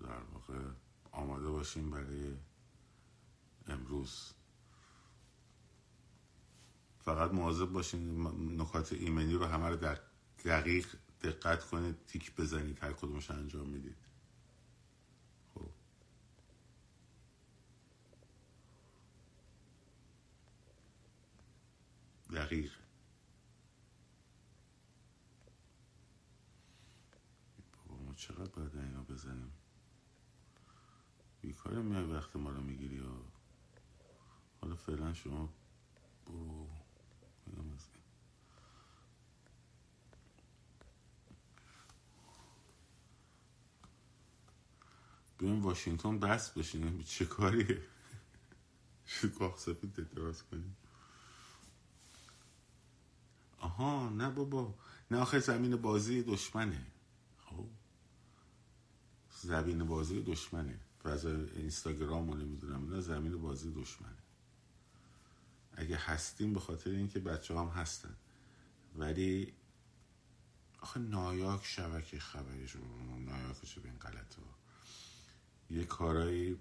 در 0.00 0.22
واقع 0.32 0.70
آماده 1.12 1.48
باشیم 1.48 1.90
برای 1.90 2.36
امروز. 3.66 4.32
فقط 6.98 7.30
مواظب 7.32 7.66
باشین 7.66 8.26
نکات 8.60 8.92
ایمنی 8.92 9.32
رو 9.32 9.44
همه 9.44 9.68
رو 9.68 9.76
در 9.76 10.00
دقیق 10.44 10.96
دقت 11.22 11.64
کنید 11.64 12.06
تیک 12.06 12.36
بزنید 12.36 12.84
هر 12.84 12.92
کدومش 12.92 13.30
انجام 13.30 13.68
می‌دید. 13.68 13.96
خب. 15.54 15.70
دقیق. 22.34 22.72
چقدر 28.20 28.50
باید 28.50 28.76
اینا 28.76 29.02
بزنیم؟ 29.02 29.52
بیکار 31.42 31.72
میای 31.82 32.04
وقت 32.04 32.36
ما 32.36 32.50
رو 32.50 32.60
می‌گیری 32.60 32.96
یا 32.96 33.24
حالا 34.60 34.76
فعلا 34.76 35.14
شما 35.14 35.48
برو 36.26 36.68
بیایم 45.38 45.62
واشنگتن 45.62 46.18
بس 46.18 46.50
بشینیم. 46.50 47.02
چه 47.02 47.24
کاریه؟ 47.24 47.82
شکاخ 49.06 49.58
سفید 49.58 49.94
دراز 49.94 50.42
کنیم. 50.42 50.76
آها 53.58 54.08
نه 54.08 54.30
بابا. 54.30 54.74
نه 55.10 55.18
آخه 55.18 55.38
زمین 55.38 55.76
بازی 55.76 56.22
دشمنه. 56.22 56.86
خب. 57.38 57.66
زمین 59.30 59.84
بازی 59.84 60.22
دشمنه. 60.22 60.80
فضا 61.04 61.30
اینستاگرام 61.30 62.30
رو 62.30 62.36
نمی‌دونم 62.36 62.94
نه 62.94 63.00
زمین 63.00 63.42
بازی 63.42 63.72
دشمنه. 63.72 64.18
اگه 65.72 65.96
هستیم 65.96 66.52
به 66.52 66.60
خاطر 66.60 66.90
اینکه 66.90 67.18
بچه 67.18 67.58
هم 67.58 67.68
هستن. 67.68 68.16
ولی 68.96 69.52
آخه 70.80 71.00
نایاک 71.00 71.64
شبکه 71.64 72.18
خبری 72.18 72.66
نایاک 73.18 73.74
به 73.74 73.88
این 73.88 73.98
غلط 73.98 74.34
ها. 74.34 74.42
یه 75.70 75.84
کارایی 75.84 76.58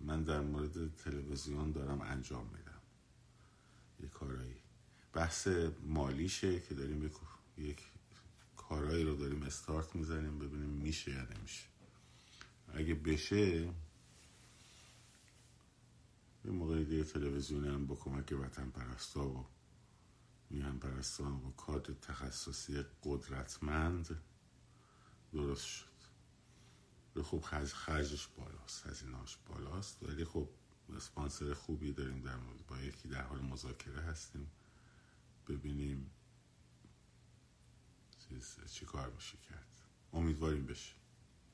من 0.00 0.22
در 0.22 0.40
مورد 0.40 0.96
تلویزیون 0.96 1.72
دارم 1.72 2.00
انجام 2.00 2.46
میدم. 2.46 2.80
یه 4.00 4.08
کارایی. 4.08 4.56
بحث 5.12 5.48
مالیشه 5.86 6.60
که 6.60 6.74
داریم 6.74 7.04
یک, 7.04 7.12
یک 7.58 7.82
کارهایی 8.56 9.04
رو 9.04 9.16
داریم 9.16 9.42
استارت 9.42 9.96
می‌زنیم 9.96 10.38
ببینیم 10.38 10.68
میشه 10.68 11.10
یا 11.10 11.22
نمیشه. 11.22 11.71
اگه 12.74 12.94
بشه 12.94 13.74
یه 16.44 16.50
موقعی 16.50 16.84
دیگه 16.84 17.04
تلویزیونی 17.04 17.68
هم 17.68 17.86
با 17.86 17.94
کمک 17.94 18.34
وطن 18.40 18.70
پرستا 18.70 19.28
و 19.28 19.46
میهن 20.50 20.78
پرستان 20.78 21.32
و 21.32 21.50
کادر 21.50 21.94
تخصصی 21.94 22.84
قدرتمند 23.02 24.20
درست 25.32 25.64
شد. 25.64 25.92
خب 27.22 27.40
خرج 27.40 27.72
خرجش 27.72 28.26
بالاست 28.26 28.86
هزینهاش 28.86 29.38
بالاست. 29.48 30.02
ولی 30.02 30.24
خب 30.24 30.48
اسپانسر 30.96 31.54
خوبی 31.54 31.92
داریم 31.92 32.22
در 32.22 32.36
مورد. 32.36 32.66
با 32.66 32.78
یکی 32.80 33.08
در 33.08 33.22
حال 33.22 33.40
مذاکره 33.40 34.00
هستیم. 34.00 34.50
ببینیم 35.48 36.10
چیز 38.28 38.58
چی 38.66 38.86
کار 38.86 39.10
میشه 39.10 39.38
کرد. 39.38 39.76
امیدواریم 40.12 40.66
بشه 40.66 40.94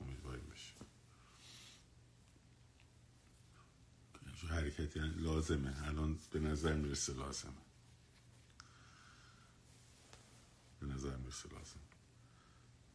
امیدواریم 0.01 0.45
بشه 0.45 0.73
حرکتی 4.49 4.88
لازمه. 5.05 5.87
الان 5.87 6.19
به 6.31 6.39
نظر 6.39 6.75
می‌رسه 6.75 7.13
لازمه. 7.13 7.51
به 10.79 10.87
نظر 10.87 11.15
می‌رسه 11.17 11.49
لازم 11.49 11.79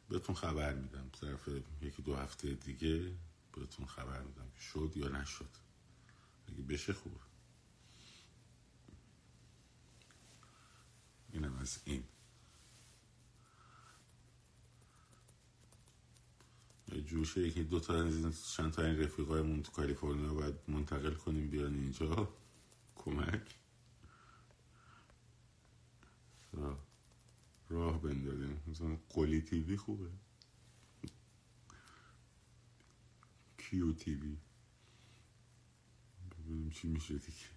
بهتون 0.09 0.35
خبر 0.35 0.75
میدم. 0.75 1.11
طرف 1.21 1.49
یکی 1.83 2.03
دو 2.03 2.17
هفته 2.17 2.55
دیگه 2.55 3.13
بهتون 3.53 3.87
خبر 3.87 4.23
میدم 4.23 4.51
که 4.51 4.61
شد 4.61 4.93
یا 4.97 5.09
نشد. 5.09 5.51
اگه 6.49 6.63
بشه 6.63 6.93
خوبه 6.93 7.21
اینم 11.33 11.57
از 11.57 11.79
این. 11.85 12.05
جوشه 17.01 17.41
یکی 17.41 17.65
دو 17.65 17.81
تا 17.81 18.05
از 18.05 18.17
این 18.17 18.33
چند 18.57 18.73
تا 18.73 18.83
این 18.83 19.01
رفیقایمون 19.01 19.63
تو 19.63 19.73
کالیفرنیا 19.73 20.35
باید 20.35 20.55
منتقل 20.69 21.15
کنیم 21.15 21.51
بیان 21.51 21.75
اینجا. 21.75 22.29
کمک. 22.97 23.57
راه 27.69 28.03
بندازیم. 28.03 28.63
مثلا 28.67 28.97
قلی 29.09 29.41
تیوی 29.43 29.77
خوبه. 29.77 30.11
کیو 33.59 33.93
تیوی. 33.93 34.37
ببینیم 36.31 36.71
چی 36.71 36.89
میشه 36.89 37.15
دیگه. 37.19 37.55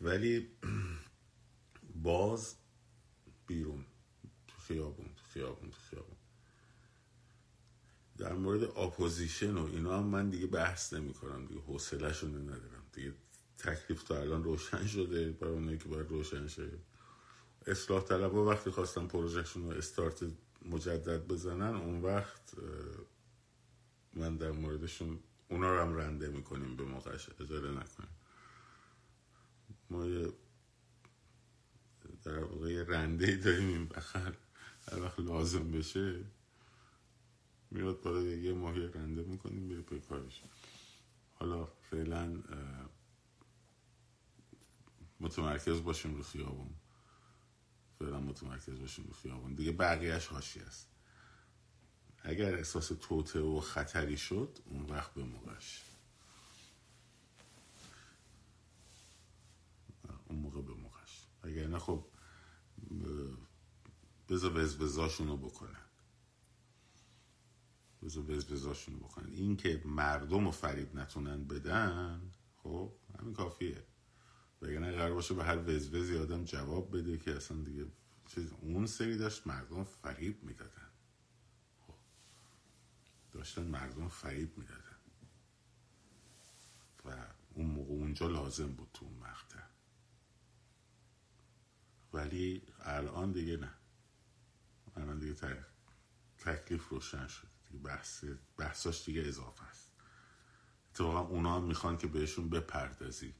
ولی 0.00 0.48
باز 2.02 2.56
بیرون 3.48 3.84
تو 4.48 4.60
خیابون 4.60 5.06
تو 5.16 5.24
خیابون 5.32 5.70
تو 5.70 5.78
خیابون. 5.90 6.16
در 8.18 8.32
مورد 8.32 8.62
اپوزیشن 8.64 9.54
و 9.54 9.64
اینا 9.64 9.98
هم 9.98 10.06
من 10.06 10.30
دیگه 10.30 10.46
بحث 10.46 10.92
نمی 10.92 11.14
کنم 11.14 11.46
دیگه 11.46 11.60
حوصله 11.60 12.24
ندارم. 12.24 12.82
دیگه 12.92 13.14
تکلیف 13.58 14.02
تا 14.02 14.16
الان 14.16 14.44
روشن 14.44 14.86
شده 14.86 15.30
برای 15.30 15.54
اونایی 15.54 15.78
که 15.78 15.88
باید 15.88 16.08
روشن 16.08 16.48
شه. 16.48 16.70
اصلاح 17.66 18.04
طلب 18.04 18.32
ها 18.32 18.44
وقتی 18.44 18.70
خواستن 18.70 19.06
پروژهشون 19.06 19.70
رو 19.70 19.78
استارت 19.78 20.24
مجدد 20.64 21.26
بزنن 21.26 21.74
اون 21.76 22.02
وقت 22.02 22.54
من 24.14 24.36
در 24.36 24.50
موردشون 24.50 25.20
اونا 25.48 25.74
رو 25.74 25.80
هم 25.80 25.94
رنده 25.94 26.28
می‌کنیم 26.28 26.76
به 26.76 26.84
موقعش. 26.84 27.30
اجاره 27.40 27.70
نکنیم 27.70 28.10
ما 29.90 30.06
یه 30.06 30.32
در 32.24 32.38
واقع 32.38 32.84
رنده 32.88 33.36
داریم 33.36 33.68
این 33.68 33.86
بخر 33.88 34.34
هر 34.92 35.02
وقت 35.02 35.20
لازم 35.20 35.70
بشه 35.70 36.24
میاد 37.70 38.00
بالا 38.00 38.22
یه 38.22 38.52
ماهی 38.52 38.86
رنده 38.86 39.22
می‌کنیم 39.22 39.62
میره 39.62 39.82
پی 39.82 40.00
کارش. 40.00 40.42
حالا 41.34 41.68
فعلا 41.90 42.42
متمرکز 45.20 45.82
باشیم 45.82 46.14
رو 46.14 46.22
خیابون. 46.22 46.74
فعلا 47.98 48.20
متمرکز 48.20 48.80
باشیم 48.80 49.04
رو 49.04 49.12
خیابون. 49.12 49.54
دیگه 49.54 49.72
بقیهش 49.72 50.26
هاشی 50.26 50.60
است. 50.60 50.88
اگر 52.22 52.54
احساس 52.54 52.88
توته 53.00 53.40
و 53.40 53.60
خطری 53.60 54.16
شد 54.16 54.58
اون 54.64 54.86
وقت 54.86 55.14
به 55.14 55.24
موقعش 55.24 55.84
اون 60.28 60.38
موقع 60.38 60.60
به 60.60 60.74
موقعش 61.48 61.58
اگر 61.58 61.66
نه 61.66 61.78
خب 61.78 62.04
بذار 64.28 64.58
وزوزاشون 64.58 65.28
رو 65.28 65.36
بکنن. 65.36 65.84
بذار 68.02 68.30
وزوزاشون 68.30 68.94
رو 68.94 69.00
بکنن. 69.00 69.32
این 69.32 69.56
که 69.56 69.82
مردم 69.84 70.44
رو 70.44 70.50
فریب 70.50 70.94
نتونن 70.94 71.44
بدن 71.44 72.32
خب 72.56 72.92
همین 73.20 73.34
کافیه. 73.34 73.86
وگرنه 74.62 74.92
قرار 74.92 75.14
باشه 75.14 75.34
به 75.34 75.44
هر 75.44 75.58
وزوزی 75.58 76.18
آدم 76.18 76.44
جواب 76.44 76.96
بده 76.98 77.18
که 77.18 77.36
اصلا 77.36 77.62
دیگه 77.62 77.86
چیز 78.26 78.52
اون 78.52 78.86
سری 78.86 79.16
داشت 79.16 79.46
مردم 79.46 79.84
فریب 79.84 80.42
می‌دادن. 80.42 80.90
خب. 81.86 81.94
داشتن 83.32 83.64
مردم 83.64 84.08
فریب 84.08 84.58
می‌دادن. 84.58 84.98
و 87.04 87.26
اون 87.54 87.66
موقع 87.66 87.90
اونجا 87.92 88.28
لازم 88.28 88.66
بود 88.66 88.88
تو 88.94 89.04
اون 89.04 89.14
مقطع. 89.14 89.77
ولی 92.12 92.62
الان 92.80 93.32
دیگه 93.32 93.56
نه. 93.56 93.74
الان 94.96 95.18
دیگه 95.18 95.64
تکلیف 96.38 96.88
روشن 96.88 97.26
شد 97.26 97.48
دیگه 97.68 97.84
بحث 97.84 98.24
بحثاش 98.56 99.04
دیگه 99.04 99.22
اضافه 99.22 99.64
است. 99.64 99.92
اتفاقا 100.90 101.20
اونا 101.20 101.56
هم 101.56 101.64
می‌خوان 101.64 101.98
که 101.98 102.06
بهشون 102.06 102.50
بپردازی. 102.50 103.34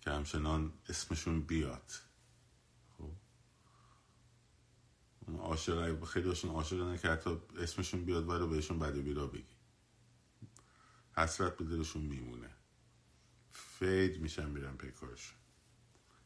که 0.00 0.10
همچنان 0.10 0.72
اسمشون 0.88 1.42
بیاد. 1.42 1.90
خب؟ 2.98 3.10
عاشق 5.38 6.04
خیلی 6.04 6.28
هاشون 6.28 6.50
عاشق 6.50 7.00
که 7.00 7.08
حتی 7.08 7.40
اسمشون 7.58 8.04
بیاد 8.04 8.28
ولی 8.28 8.46
بهشون 8.46 8.78
بده 8.78 9.02
بیرا 9.02 9.26
بگی. 9.26 9.56
حسرت 11.16 11.56
به 11.56 11.64
دلشون 11.64 12.02
میمونه. 12.02 12.50
فید 13.52 14.20
میشن 14.20 14.50
میرن 14.50 14.76
پیکارشون 14.76 15.38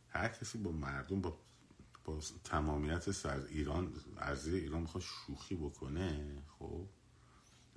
هر 0.08 0.28
کسی 0.28 0.58
با 0.58 0.72
مردم 0.72 1.20
با, 1.20 1.38
تمامیت 2.44 3.10
سر 3.10 3.40
ایران 3.40 3.92
ارزی 4.16 4.56
ایران 4.56 4.80
می‌خواد 4.80 5.04
شوخی 5.04 5.54
بکنه 5.56 6.42
خب؟ 6.58 6.88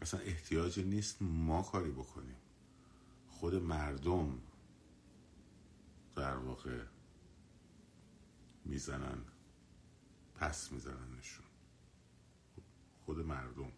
اصلا 0.02 0.20
احتیاجی 0.20 0.84
نیست 0.84 1.22
ما 1.22 1.62
کاری 1.62 1.92
بکنیم. 1.92 2.38
خود 3.28 3.56
مردم 3.56 4.40
در 6.16 6.38
واقع 6.38 6.84
می‌زنن 8.66 9.26
پس 10.36 10.72
میزننشون. 10.72 11.46
خود 13.06 13.20
مردم. 13.20 13.72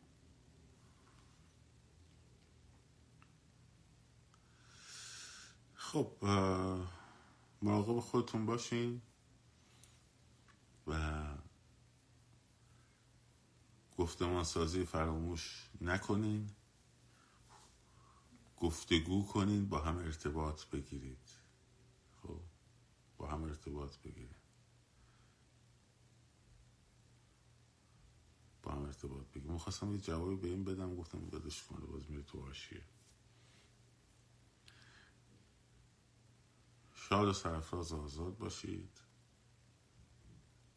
خب 5.76 6.12
مراقب 7.62 8.00
خودتون 8.00 8.46
باشین. 8.46 9.02
و 10.88 11.24
گفتمان 13.98 14.44
سازی 14.44 14.86
فراموش 14.86 15.70
نکنین. 15.82 16.50
گفتگو 18.58 19.26
کنین 19.26 19.70
با 19.70 19.80
هم 19.80 19.98
ارتباط 19.98 20.66
بگیرید. 20.66 21.30
خب 22.22 22.42
با 23.18 23.28
هم 23.28 23.44
ارتباط 23.44 23.98
بگیریم 23.98 24.36
با 28.64 28.72
هم 28.72 28.82
ارتباط 28.86 29.28
بگیریم 29.28 29.52
من 29.52 29.58
خواستم 29.58 29.94
یه 29.94 30.02
جوابی 30.02 30.36
به 30.36 30.48
این 30.48 30.64
بدم 30.64 30.96
گفتم 30.96 31.26
دادش 31.26 31.64
کنه 31.64 31.86
باز 31.86 32.10
میره 32.10 32.24
تو 32.24 32.42
آشیه 32.50 32.84
شاد 36.94 37.28
و 37.28 37.34
سرفراز 37.34 37.94
آزاد 37.94 38.38
باشید. 38.38 39.05